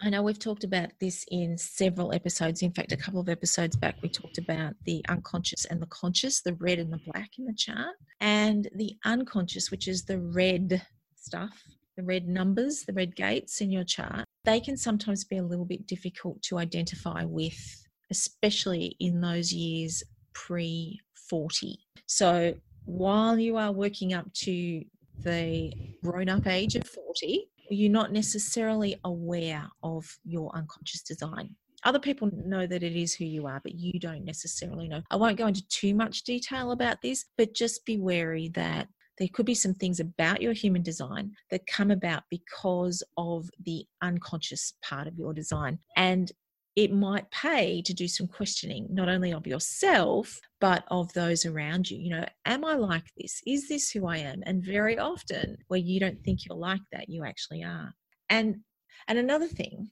I 0.03 0.11
know 0.11 0.25
we've 0.25 0.37
talked 0.37 0.65
about 0.65 0.91
this 1.01 1.25
in 1.31 1.57
several 1.57 2.13
episodes. 2.13 2.61
In 2.61 2.73
fact, 2.73 2.91
a 2.91 2.97
couple 2.97 3.21
of 3.21 3.29
episodes 3.29 3.77
back, 3.77 3.95
we 4.03 4.09
talked 4.09 4.39
about 4.39 4.75
the 4.85 5.01
unconscious 5.09 5.67
and 5.67 5.81
the 5.81 5.87
conscious, 5.87 6.43
the 6.43 6.55
red 6.55 6.81
and 6.81 6.93
the 6.93 7.01
black 7.07 7.31
in 7.39 7.45
the 7.45 7.55
chart, 7.55 7.95
and 8.21 8.69
the 8.75 8.97
unconscious, 9.05 9.71
which 9.71 9.87
is 9.87 10.07
the 10.07 10.19
red 10.19 10.85
stuff, 11.15 11.63
the 11.97 12.03
red 12.03 12.29
numbers, 12.29 12.85
the 12.85 12.93
red 12.93 13.15
gates 13.17 13.61
in 13.61 13.71
your 13.71 13.85
chart. 13.85 14.25
They 14.45 14.61
can 14.61 14.77
sometimes 14.77 15.25
be 15.25 15.39
a 15.39 15.43
little 15.43 15.65
bit 15.65 15.87
difficult 15.87 16.43
to 16.43 16.59
identify 16.59 17.25
with, 17.25 17.87
especially 18.11 18.97
in 19.01 19.21
those 19.21 19.53
years 19.53 20.03
pre 20.33 21.01
40. 21.29 21.79
So 22.07 22.55
while 22.85 23.39
you 23.39 23.57
are 23.57 23.73
working 23.73 24.13
up 24.13 24.33
to 24.35 24.85
the 25.21 25.73
grown 26.03 26.29
up 26.29 26.47
age 26.47 26.75
of 26.75 26.87
40, 26.87 27.49
you're 27.71 27.91
not 27.91 28.13
necessarily 28.13 29.01
aware 29.05 29.69
of 29.83 30.19
your 30.25 30.55
unconscious 30.55 31.03
design. 31.03 31.55
Other 31.85 31.99
people 31.99 32.31
know 32.33 32.67
that 32.67 32.83
it 32.83 32.97
is 32.97 33.15
who 33.15 33.25
you 33.25 33.47
are, 33.47 33.61
but 33.63 33.75
you 33.75 33.99
don't 33.99 34.25
necessarily 34.25 34.89
know. 34.89 35.03
I 35.11 35.17
won't 35.17 35.37
go 35.37 35.47
into 35.47 35.67
too 35.69 35.95
much 35.95 36.23
detail 36.23 36.73
about 36.73 37.03
this, 37.03 37.27
but 37.37 37.55
just 37.55 37.85
be 37.85 37.99
wary 37.99 38.49
that 38.55 38.89
there 39.19 39.29
could 39.33 39.47
be 39.47 39.55
some 39.55 39.75
things 39.75 40.01
about 40.01 40.43
your 40.43 40.53
human 40.53 40.83
design 40.83 41.33
that 41.51 41.67
come 41.67 41.91
about 41.91 42.25
because 42.31 43.03
of 43.17 43.49
the 43.65 43.87
unconscious 44.03 44.75
part 44.83 45.07
of 45.07 45.17
your 45.17 45.33
design. 45.33 45.79
And 45.97 46.31
it 46.77 46.93
might 46.93 47.31
pay 47.31 47.83
to 47.83 47.95
do 47.95 48.09
some 48.09 48.27
questioning, 48.27 48.89
not 48.91 49.09
only 49.09 49.33
of 49.33 49.47
yourself, 49.47 50.41
but 50.61 50.85
of 50.89 51.13
those 51.13 51.47
around 51.47 51.89
you. 51.89 51.99
You 51.99 52.11
know, 52.11 52.25
am 52.47 52.65
I 52.65 52.75
like 52.75 53.05
this? 53.17 53.41
Is 53.47 53.69
this 53.69 53.91
who 53.91 54.07
I 54.07 54.17
am? 54.19 54.43
And 54.45 54.65
very 54.65 54.99
often, 54.99 55.57
where 55.69 55.79
you 55.79 56.01
don't 56.01 56.21
think 56.25 56.45
you're 56.45 56.59
like 56.59 56.81
that, 56.91 57.09
you 57.09 57.25
actually 57.25 57.63
are. 57.63 57.95
And 58.29 58.61
and 59.07 59.19
another 59.19 59.47
thing 59.47 59.91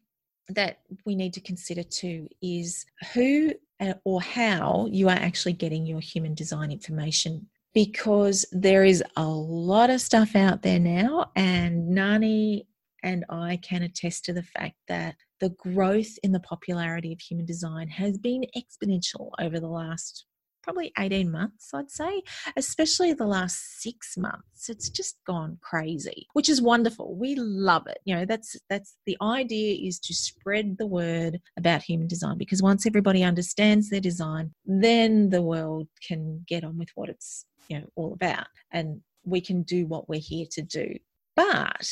that 0.48 0.78
we 1.06 1.14
need 1.14 1.32
to 1.34 1.40
consider 1.40 1.84
too 1.84 2.28
is 2.42 2.84
who 3.14 3.52
uh, 3.80 3.94
or 4.04 4.20
how 4.20 4.88
you 4.90 5.08
are 5.08 5.12
actually 5.12 5.52
getting 5.52 5.86
your 5.86 6.00
human 6.00 6.34
design 6.34 6.72
information 6.72 7.46
because 7.74 8.44
there 8.52 8.84
is 8.84 9.02
a 9.16 9.26
lot 9.26 9.90
of 9.90 10.00
stuff 10.00 10.36
out 10.36 10.62
there 10.62 10.78
now 10.78 11.30
and 11.36 11.88
Nani 11.88 12.66
and 13.02 13.24
I 13.28 13.58
can 13.62 13.82
attest 13.82 14.24
to 14.26 14.32
the 14.32 14.42
fact 14.42 14.76
that 14.88 15.16
the 15.40 15.50
growth 15.50 16.18
in 16.22 16.32
the 16.32 16.40
popularity 16.40 17.12
of 17.12 17.20
human 17.20 17.46
design 17.46 17.88
has 17.88 18.16
been 18.16 18.44
exponential 18.56 19.30
over 19.40 19.58
the 19.58 19.68
last 19.68 20.24
probably 20.62 20.92
18 20.98 21.30
months, 21.30 21.70
I'd 21.74 21.90
say, 21.90 22.22
especially 22.56 23.12
the 23.12 23.26
last 23.26 23.82
six 23.82 24.16
months. 24.16 24.68
It's 24.68 24.88
just 24.88 25.18
gone 25.26 25.58
crazy, 25.60 26.26
which 26.34 26.48
is 26.48 26.62
wonderful. 26.62 27.16
We 27.16 27.34
love 27.34 27.86
it. 27.88 27.98
You 28.04 28.14
know, 28.14 28.24
that's 28.24 28.56
that's 28.70 28.96
the 29.06 29.16
idea 29.20 29.88
is 29.88 29.98
to 30.00 30.14
spread 30.14 30.78
the 30.78 30.86
word 30.86 31.40
about 31.58 31.82
human 31.82 32.06
design 32.06 32.38
because 32.38 32.62
once 32.62 32.86
everybody 32.86 33.22
understands 33.24 33.90
their 33.90 34.00
design, 34.00 34.52
then 34.64 35.30
the 35.30 35.42
world 35.42 35.88
can 36.06 36.44
get 36.46 36.64
on 36.64 36.78
with 36.78 36.90
what 36.94 37.08
it's, 37.08 37.44
you 37.72 37.80
know, 37.80 37.86
all 37.96 38.12
about. 38.12 38.46
And 38.70 39.00
we 39.24 39.40
can 39.40 39.62
do 39.62 39.86
what 39.86 40.08
we're 40.08 40.20
here 40.20 40.46
to 40.52 40.62
do. 40.62 40.94
But 41.36 41.88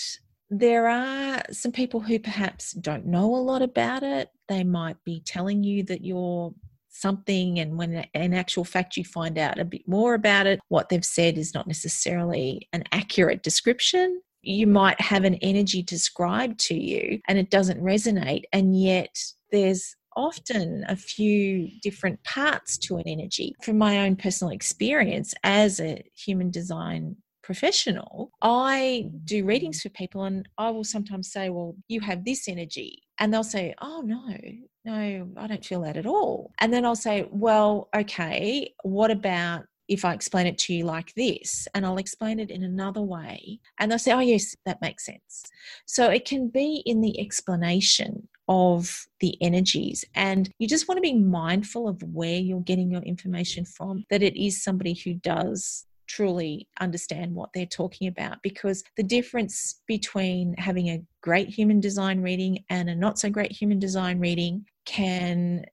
there 0.51 0.89
are 0.89 1.43
some 1.51 1.73
people 1.73 2.01
who 2.01 2.19
perhaps 2.19 2.73
don't 2.73 3.07
know 3.07 3.35
a 3.35 3.39
lot 3.39 3.63
about 3.63 4.03
it. 4.03 4.29
They 4.49 4.65
might 4.65 4.97
be 5.05 5.23
telling 5.25 5.63
you 5.65 5.83
that 5.85 6.05
you're 6.05 6.53
something, 6.89 7.61
and 7.61 7.79
when 7.79 8.05
in 8.15 8.35
actual 8.35 8.65
fact 8.65 8.97
you 8.97 9.05
find 9.05 9.39
out 9.39 9.59
a 9.59 9.65
bit 9.65 9.87
more 9.87 10.15
about 10.15 10.47
it, 10.47 10.61
what 10.69 10.89
they've 10.89 11.05
said 11.05 11.39
is 11.39 11.55
not 11.55 11.67
necessarily 11.67 12.69
an 12.73 12.85
accurate 12.93 13.43
description. 13.43 14.21
You 14.43 14.67
might 14.67 15.01
have 15.01 15.25
an 15.25 15.37
energy 15.37 15.83
described 15.83 16.59
to 16.61 16.75
you 16.75 17.21
and 17.29 17.39
it 17.39 17.51
doesn't 17.51 17.81
resonate, 17.81 18.43
and 18.53 18.79
yet 18.79 19.17
there's 19.53 19.97
often 20.17 20.85
a 20.89 20.97
few 20.97 21.69
different 21.83 22.23
parts 22.25 22.79
to 22.79 22.97
an 22.97 23.05
energy. 23.07 23.55
From 23.63 23.79
my 23.79 24.01
own 24.01 24.17
personal 24.17 24.53
experience 24.53 25.35
as 25.45 25.81
a 25.81 26.03
human 26.15 26.51
design 26.51 27.17
professional, 27.43 28.31
I 28.43 29.11
do 29.25 29.45
readings 29.45 29.81
for 29.83 29.89
people 29.91 30.25
and 30.25 30.49
I 30.59 30.71
will 30.71 30.85
sometimes 30.85 31.33
say, 31.33 31.49
Well, 31.49 31.77
you 31.89 32.01
have 32.01 32.25
this 32.25 32.49
energy. 32.49 33.03
And 33.19 33.33
they'll 33.33 33.45
say, 33.45 33.75
Oh, 33.81 34.03
no, 34.05 34.37
no, 34.85 35.29
I 35.37 35.47
don't 35.47 35.65
feel 35.65 35.83
that 35.83 35.97
at 35.97 36.07
all. 36.07 36.53
And 36.61 36.73
then 36.73 36.85
I'll 36.85 36.97
say, 36.97 37.27
Well, 37.31 37.89
okay, 37.95 38.75
what 38.83 39.11
about 39.11 39.65
if 39.89 40.05
I 40.05 40.15
explain 40.15 40.47
it 40.47 40.57
to 40.57 40.73
you 40.73 40.85
like 40.85 41.13
this, 41.15 41.67
and 41.75 41.85
I'll 41.85 41.99
explain 41.99 42.39
it 42.39 42.53
in 42.53 42.63
another 42.63 43.03
way. 43.03 43.59
And 43.81 43.91
they'll 43.91 43.99
say, 43.99 44.13
Oh, 44.13 44.21
yes, 44.21 44.55
that 44.65 44.81
makes 44.81 45.05
sense. 45.05 45.43
So 45.87 46.09
it 46.09 46.25
can 46.25 46.49
be 46.49 46.83
in 46.87 47.01
the 47.01 47.19
explanation 47.21 48.29
of 48.51 49.07
the 49.21 49.41
energies. 49.41 50.05
And 50.17 50.51
you 50.59 50.67
just 50.67 50.89
want 50.89 50.99
to 50.99 51.03
be 51.03 51.15
mindful 51.15 51.87
of 51.87 52.03
where 52.03 52.37
you're 52.37 52.61
getting 52.61 52.91
your 52.91 53.03
information 53.03 53.65
from, 53.65 54.05
that 54.11 54.25
it 54.25 54.37
is 54.37 54.63
somebody 54.63 54.93
who 54.93 55.15
does 55.15 55.87
truly 56.09 56.67
understand 56.81 57.33
what 57.33 57.51
they're 57.55 57.65
talking 57.65 58.09
about 58.09 58.43
because 58.43 58.83
the 58.97 59.03
difference 59.05 59.81
between 59.87 60.53
having 60.59 60.89
a 60.89 61.01
great 61.21 61.49
human 61.49 61.79
design 61.79 62.21
reading 62.21 62.65
and 62.69 62.91
a 62.91 62.95
not 62.97 63.21
so 63.21 63.31
great 63.31 63.53
human 63.53 63.79
design 63.79 64.19
reading 64.19 64.67
can 64.85 65.65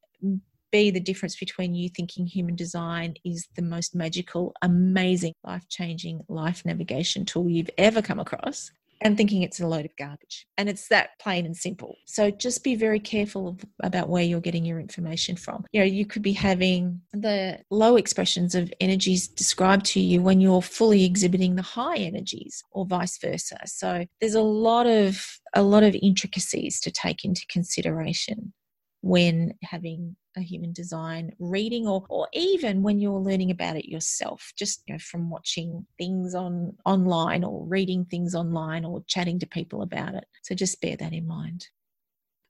be 0.72 0.92
the 0.92 1.00
difference 1.00 1.36
between 1.36 1.74
you 1.74 1.90
thinking 1.90 2.28
human 2.28 2.56
design 2.56 3.16
is 3.26 3.48
the 3.56 3.64
most 3.64 3.96
magical, 3.96 4.54
amazing, 4.62 5.34
life 5.44 5.68
changing 5.70 6.22
life 6.28 6.64
navigation 6.64 7.26
tool 7.26 7.50
you've 7.50 7.72
ever 7.80 8.04
come 8.04 8.20
across, 8.20 8.70
and 9.02 9.18
thinking 9.18 9.44
it's 9.44 9.60
a 9.60 9.68
load 9.68 9.86
of 9.86 9.96
garbage. 9.98 10.46
And 10.58 10.70
it's 10.70 10.88
that 10.88 11.12
plain 11.20 11.46
and 11.46 11.56
simple. 11.56 11.96
So 12.06 12.32
just 12.32 12.64
be 12.64 12.76
very 12.76 13.00
careful 13.00 13.58
about 13.84 14.10
where 14.10 14.24
you're 14.24 14.42
getting 14.42 14.66
your 14.66 14.80
information 14.80 15.36
from. 15.36 15.66
You 15.72 15.82
know, 15.82 15.86
you 15.86 16.06
could 16.06 16.22
be 16.22 16.34
having 16.34 17.02
the 17.14 17.60
low 17.70 17.96
expressions 17.96 18.56
of 18.56 18.74
energies 18.80 19.28
described 19.28 19.86
to 19.88 20.00
you 20.00 20.22
when 20.22 20.42
you're 20.42 20.62
fully 20.62 21.06
exhibiting 21.06 21.56
the 21.56 21.62
high 21.62 21.98
energies 21.98 22.64
or 22.72 22.86
vice 22.86 23.18
versa. 23.20 23.58
So 23.66 24.06
there's 24.20 24.36
a 24.36 24.42
lot 24.42 24.88
of 24.88 25.26
a 25.56 25.62
lot 25.62 25.84
of 25.84 25.96
intricacies 26.02 26.80
to 26.82 26.92
take 26.92 27.24
into 27.24 27.46
consideration 27.50 28.54
when 29.02 29.54
having 29.64 30.16
a 30.38 30.42
human 30.42 30.72
design 30.72 31.34
reading 31.40 31.88
or, 31.88 32.06
or 32.10 32.28
even 32.34 32.82
when 32.84 33.00
you're 33.00 33.20
learning 33.20 33.52
about 33.52 33.76
it 33.76 33.90
yourself 33.90 34.54
just 34.56 34.84
you 34.88 34.94
know 34.94 35.00
from 35.00 35.30
watching 35.30 35.86
things 35.98 36.36
on 36.36 36.76
online 36.86 37.44
or 37.44 37.66
reading 37.66 38.06
things 38.06 38.36
online 38.36 38.86
or 38.86 39.04
chatting 39.08 39.40
to 39.40 39.48
people 39.48 39.82
about 39.82 40.14
it. 40.14 40.26
So 40.44 40.56
just 40.56 40.80
bear 40.82 40.96
that 40.98 41.14
in 41.14 41.28
mind. 41.28 41.68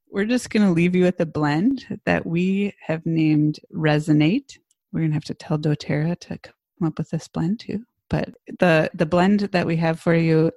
We're 0.09 0.25
just 0.25 0.49
going 0.49 0.65
to 0.65 0.71
leave 0.71 0.95
you 0.95 1.03
with 1.03 1.19
a 1.19 1.25
blend 1.25 1.99
that 2.05 2.25
we 2.25 2.73
have 2.85 3.05
named 3.05 3.59
resonate. 3.73 4.57
We're 4.91 5.01
going 5.01 5.11
to 5.11 5.15
have 5.15 5.25
to 5.25 5.33
tell 5.33 5.57
doterra 5.57 6.17
to 6.21 6.37
come 6.37 6.87
up 6.87 6.97
with 6.97 7.09
this 7.09 7.27
blend 7.27 7.59
too. 7.59 7.83
But 8.09 8.29
the 8.59 8.89
the 8.93 9.05
blend 9.05 9.41
that 9.41 9.67
we 9.67 9.75
have 9.77 9.99
for 9.99 10.15
you 10.15 10.51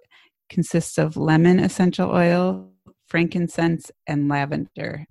consists 0.49 0.99
of 0.99 1.17
lemon 1.17 1.59
essential 1.59 2.11
oil 2.11 2.71
frankincense, 3.11 3.91
and 4.07 4.29
lavender. 4.29 5.05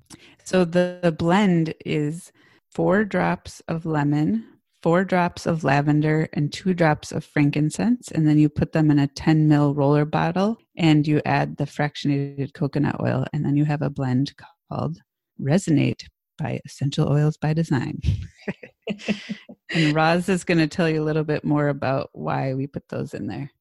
So 0.43 0.65
the, 0.65 0.99
the 1.03 1.12
blend 1.12 1.75
is 1.85 2.31
four 2.71 3.03
drops 3.03 3.62
of 3.67 3.85
lemon, 3.85 4.45
four 4.81 5.03
drops 5.03 5.45
of 5.45 5.63
lavender, 5.63 6.29
and 6.33 6.51
two 6.51 6.73
drops 6.73 7.12
of 7.12 7.25
frankincense. 7.25 8.09
And 8.09 8.27
then 8.27 8.39
you 8.39 8.47
put 8.49 8.71
them 8.71 8.89
in 8.89 8.97
a 8.97 9.07
10 9.07 9.47
mil 9.47 9.75
roller 9.75 10.05
bottle 10.05 10.57
and 10.77 11.05
you 11.05 11.21
add 11.25 11.57
the 11.57 11.65
fractionated 11.65 12.53
coconut 12.53 12.99
oil. 13.01 13.25
And 13.33 13.45
then 13.45 13.57
you 13.57 13.65
have 13.65 13.81
a 13.81 13.89
blend 13.89 14.33
called 14.71 14.97
Resonate 15.39 16.05
by 16.38 16.62
Essential 16.65 17.12
Oils 17.12 17.35
by 17.35 17.53
Design. 17.53 18.00
and 19.69 19.93
Roz 19.93 20.29
is 20.29 20.45
going 20.45 20.58
to 20.60 20.67
tell 20.67 20.89
you 20.89 21.04
a 21.04 21.06
little 21.06 21.25
bit 21.25 21.43
more 21.43 21.67
about 21.67 22.10
why 22.13 22.54
we 22.54 22.65
put 22.65 22.87
those 22.87 23.13
in 23.13 23.27
there. 23.27 23.52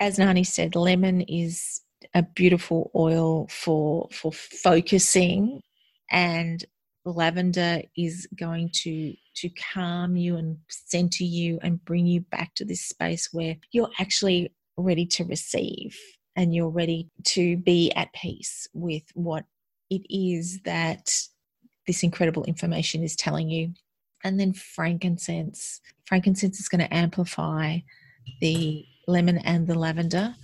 As 0.00 0.18
Nani 0.18 0.42
said, 0.42 0.74
lemon 0.74 1.20
is 1.22 1.83
a 2.14 2.22
beautiful 2.22 2.90
oil 2.94 3.48
for 3.48 4.08
for 4.12 4.32
focusing 4.32 5.60
and 6.10 6.64
lavender 7.04 7.82
is 7.96 8.26
going 8.38 8.70
to 8.72 9.14
to 9.36 9.50
calm 9.72 10.16
you 10.16 10.36
and 10.36 10.58
center 10.68 11.24
you 11.24 11.58
and 11.62 11.84
bring 11.84 12.06
you 12.06 12.20
back 12.20 12.54
to 12.54 12.64
this 12.64 12.80
space 12.82 13.28
where 13.32 13.56
you're 13.72 13.90
actually 13.98 14.52
ready 14.76 15.06
to 15.06 15.24
receive 15.24 15.96
and 16.36 16.54
you're 16.54 16.68
ready 16.68 17.08
to 17.24 17.56
be 17.58 17.92
at 17.92 18.12
peace 18.12 18.66
with 18.72 19.02
what 19.14 19.44
it 19.90 20.02
is 20.08 20.60
that 20.64 21.10
this 21.86 22.02
incredible 22.02 22.44
information 22.44 23.02
is 23.02 23.14
telling 23.14 23.48
you. 23.48 23.72
And 24.24 24.40
then 24.40 24.54
frankincense. 24.54 25.80
Frankincense 26.06 26.58
is 26.58 26.68
going 26.68 26.80
to 26.80 26.94
amplify 26.94 27.78
the 28.40 28.84
lemon 29.06 29.38
and 29.38 29.66
the 29.66 29.78
lavender. 29.78 30.34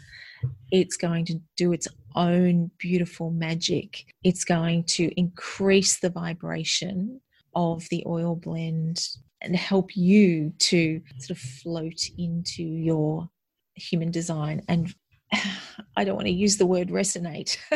It's 0.70 0.96
going 0.96 1.24
to 1.26 1.40
do 1.56 1.72
its 1.72 1.88
own 2.14 2.70
beautiful 2.78 3.30
magic. 3.30 4.04
It's 4.24 4.44
going 4.44 4.84
to 4.84 5.10
increase 5.18 5.98
the 5.98 6.10
vibration 6.10 7.20
of 7.54 7.88
the 7.90 8.04
oil 8.06 8.36
blend 8.36 9.06
and 9.42 9.56
help 9.56 9.96
you 9.96 10.52
to 10.58 11.00
sort 11.18 11.30
of 11.30 11.38
float 11.38 12.00
into 12.18 12.62
your 12.62 13.28
human 13.74 14.10
design 14.10 14.62
and 14.68 14.94
I 15.96 16.04
don't 16.04 16.16
want 16.16 16.26
to 16.26 16.32
use 16.32 16.56
the 16.56 16.66
word 16.66 16.88
resonate. 16.88 17.56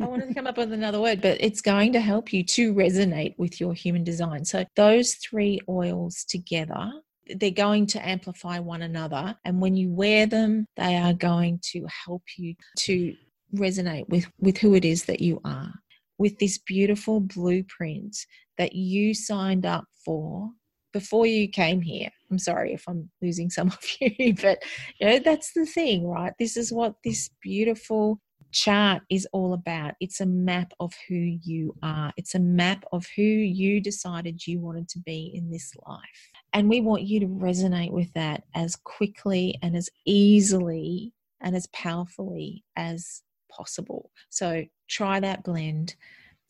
I 0.00 0.04
want 0.04 0.26
to 0.26 0.34
come 0.34 0.46
up 0.46 0.56
with 0.56 0.72
another 0.72 1.00
word, 1.00 1.20
but 1.20 1.38
it's 1.40 1.60
going 1.60 1.92
to 1.92 2.00
help 2.00 2.32
you 2.32 2.44
to 2.44 2.74
resonate 2.74 3.34
with 3.36 3.60
your 3.60 3.74
human 3.74 4.04
design. 4.04 4.44
So, 4.44 4.64
those 4.76 5.14
three 5.14 5.60
oils 5.68 6.24
together, 6.24 6.92
they're 7.36 7.50
going 7.50 7.86
to 7.86 8.08
amplify 8.08 8.58
one 8.58 8.82
another. 8.82 9.36
And 9.44 9.60
when 9.60 9.76
you 9.76 9.90
wear 9.90 10.26
them, 10.26 10.66
they 10.76 10.96
are 10.96 11.12
going 11.12 11.60
to 11.72 11.86
help 12.04 12.22
you 12.36 12.54
to 12.80 13.14
resonate 13.54 14.08
with, 14.08 14.26
with 14.38 14.58
who 14.58 14.74
it 14.74 14.84
is 14.84 15.04
that 15.04 15.20
you 15.20 15.40
are, 15.44 15.72
with 16.18 16.38
this 16.38 16.58
beautiful 16.58 17.20
blueprint 17.20 18.16
that 18.56 18.74
you 18.74 19.14
signed 19.14 19.64
up 19.64 19.84
for 20.04 20.50
before 20.92 21.26
you 21.26 21.48
came 21.48 21.80
here. 21.80 22.10
I'm 22.30 22.38
sorry 22.38 22.72
if 22.72 22.84
I'm 22.88 23.10
losing 23.22 23.50
some 23.50 23.68
of 23.68 23.78
you, 24.00 24.34
but 24.34 24.62
you 24.98 25.06
know, 25.06 25.18
that's 25.18 25.52
the 25.52 25.66
thing, 25.66 26.06
right? 26.06 26.32
This 26.38 26.56
is 26.56 26.72
what 26.72 26.94
this 27.04 27.30
beautiful 27.42 28.20
chart 28.50 29.02
is 29.10 29.26
all 29.32 29.52
about. 29.52 29.94
It's 30.00 30.20
a 30.20 30.26
map 30.26 30.72
of 30.80 30.92
who 31.08 31.14
you 31.14 31.74
are, 31.82 32.12
it's 32.16 32.34
a 32.34 32.40
map 32.40 32.84
of 32.92 33.06
who 33.16 33.22
you 33.22 33.80
decided 33.80 34.46
you 34.46 34.60
wanted 34.60 34.88
to 34.90 34.98
be 34.98 35.30
in 35.34 35.50
this 35.50 35.72
life. 35.86 36.30
And 36.52 36.68
we 36.68 36.80
want 36.80 37.02
you 37.02 37.20
to 37.20 37.26
resonate 37.26 37.92
with 37.92 38.12
that 38.14 38.44
as 38.54 38.76
quickly 38.76 39.58
and 39.62 39.76
as 39.76 39.90
easily 40.04 41.12
and 41.40 41.54
as 41.54 41.66
powerfully 41.68 42.64
as 42.76 43.22
possible. 43.50 44.10
So 44.30 44.64
try 44.88 45.20
that 45.20 45.44
blend. 45.44 45.94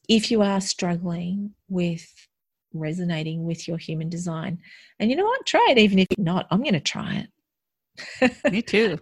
If 0.08 0.30
you 0.30 0.42
are 0.42 0.60
struggling 0.60 1.54
with 1.68 2.28
resonating 2.74 3.44
with 3.44 3.66
your 3.66 3.78
human 3.78 4.08
design, 4.08 4.58
and 4.98 5.10
you 5.10 5.16
know 5.16 5.24
what, 5.24 5.46
try 5.46 5.66
it 5.70 5.78
even 5.78 5.98
if 5.98 6.06
you're 6.16 6.24
not, 6.24 6.46
I'm 6.50 6.62
going 6.62 6.74
to 6.74 6.80
try 6.80 7.26
it. 8.20 8.52
Me 8.52 8.62
too. 8.62 8.98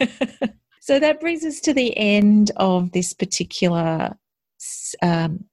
so 0.88 0.98
that 0.98 1.20
brings 1.20 1.44
us 1.44 1.60
to 1.60 1.74
the 1.74 1.94
end 1.98 2.50
of 2.56 2.92
this 2.92 3.12
particular 3.12 4.16
um, 5.02 5.44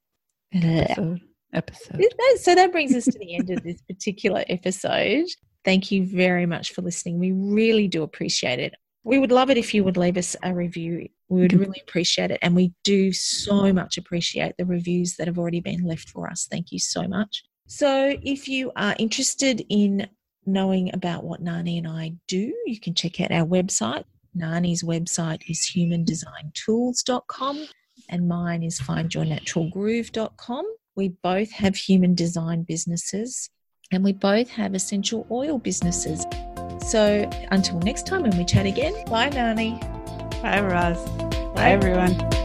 episode. 0.54 1.20
episode. 1.54 2.02
So 2.40 2.56
that 2.56 2.72
brings 2.72 2.96
us 2.96 3.04
to 3.04 3.20
the 3.20 3.36
end 3.36 3.50
of 3.50 3.62
this 3.62 3.82
particular 3.82 4.46
episode. 4.48 5.26
Thank 5.66 5.92
you 5.92 6.06
very 6.06 6.46
much 6.46 6.72
for 6.72 6.84
listening. 6.84 7.20
We 7.20 7.34
really 7.34 7.90
do 7.90 8.04
appreciate 8.04 8.60
it. 8.60 8.76
We 9.04 9.20
would 9.20 9.34
love 9.34 9.50
it 9.50 9.58
if 9.58 9.74
you 9.74 9.84
would 9.84 9.98
leave 9.98 10.16
us 10.16 10.38
a 10.42 10.56
review. 10.56 11.10
We 11.28 11.42
would 11.42 11.52
really 11.52 11.82
appreciate 11.86 12.32
it. 12.32 12.40
And 12.42 12.56
we 12.56 12.72
do 12.86 13.12
so 13.12 13.74
much 13.74 13.98
appreciate 13.98 14.56
the 14.58 14.66
reviews 14.66 15.18
that 15.18 15.28
have 15.28 15.38
already 15.38 15.60
been 15.60 15.84
left 15.84 16.12
for 16.12 16.30
us. 16.30 16.48
Thank 16.50 16.72
you 16.72 16.80
so 16.80 17.10
much. 17.10 17.44
So, 17.68 18.16
if 18.24 18.48
you 18.48 18.72
are 18.78 18.96
interested 19.00 19.66
in 19.68 20.08
knowing 20.46 20.92
about 20.94 21.26
what 21.26 21.42
Nani 21.42 21.78
and 21.78 21.88
I 21.90 22.14
do, 22.30 22.54
you 22.66 22.80
can 22.80 22.94
check 22.94 23.20
out 23.20 23.34
our 23.34 23.46
website. 23.46 24.06
Nani's 24.36 24.84
website 24.84 25.42
is 25.50 25.72
humandesigntools.com 25.76 27.68
and 28.10 28.28
mine 28.28 28.64
is 28.64 28.80
findyournaturalgroove.com. 28.80 30.66
We 30.96 31.10
both 31.10 31.52
have 31.52 31.76
human 31.76 32.16
design 32.16 32.64
businesses 32.64 33.50
and 33.92 34.04
we 34.04 34.14
both 34.14 34.50
have 34.50 34.74
essential 34.74 35.28
oil 35.32 35.58
businesses. 35.58 36.26
So 36.86 37.30
until 37.52 37.80
next 37.80 38.06
time 38.06 38.24
when 38.24 38.38
we 38.38 38.46
chat 38.46 38.66
again, 38.66 38.94
bye, 39.06 39.30
Nani. 39.30 39.80
Bye, 40.42 40.62
Roz. 40.62 41.04
Bye, 41.10 41.52
Bye 41.56 41.72
everyone. 41.72 42.45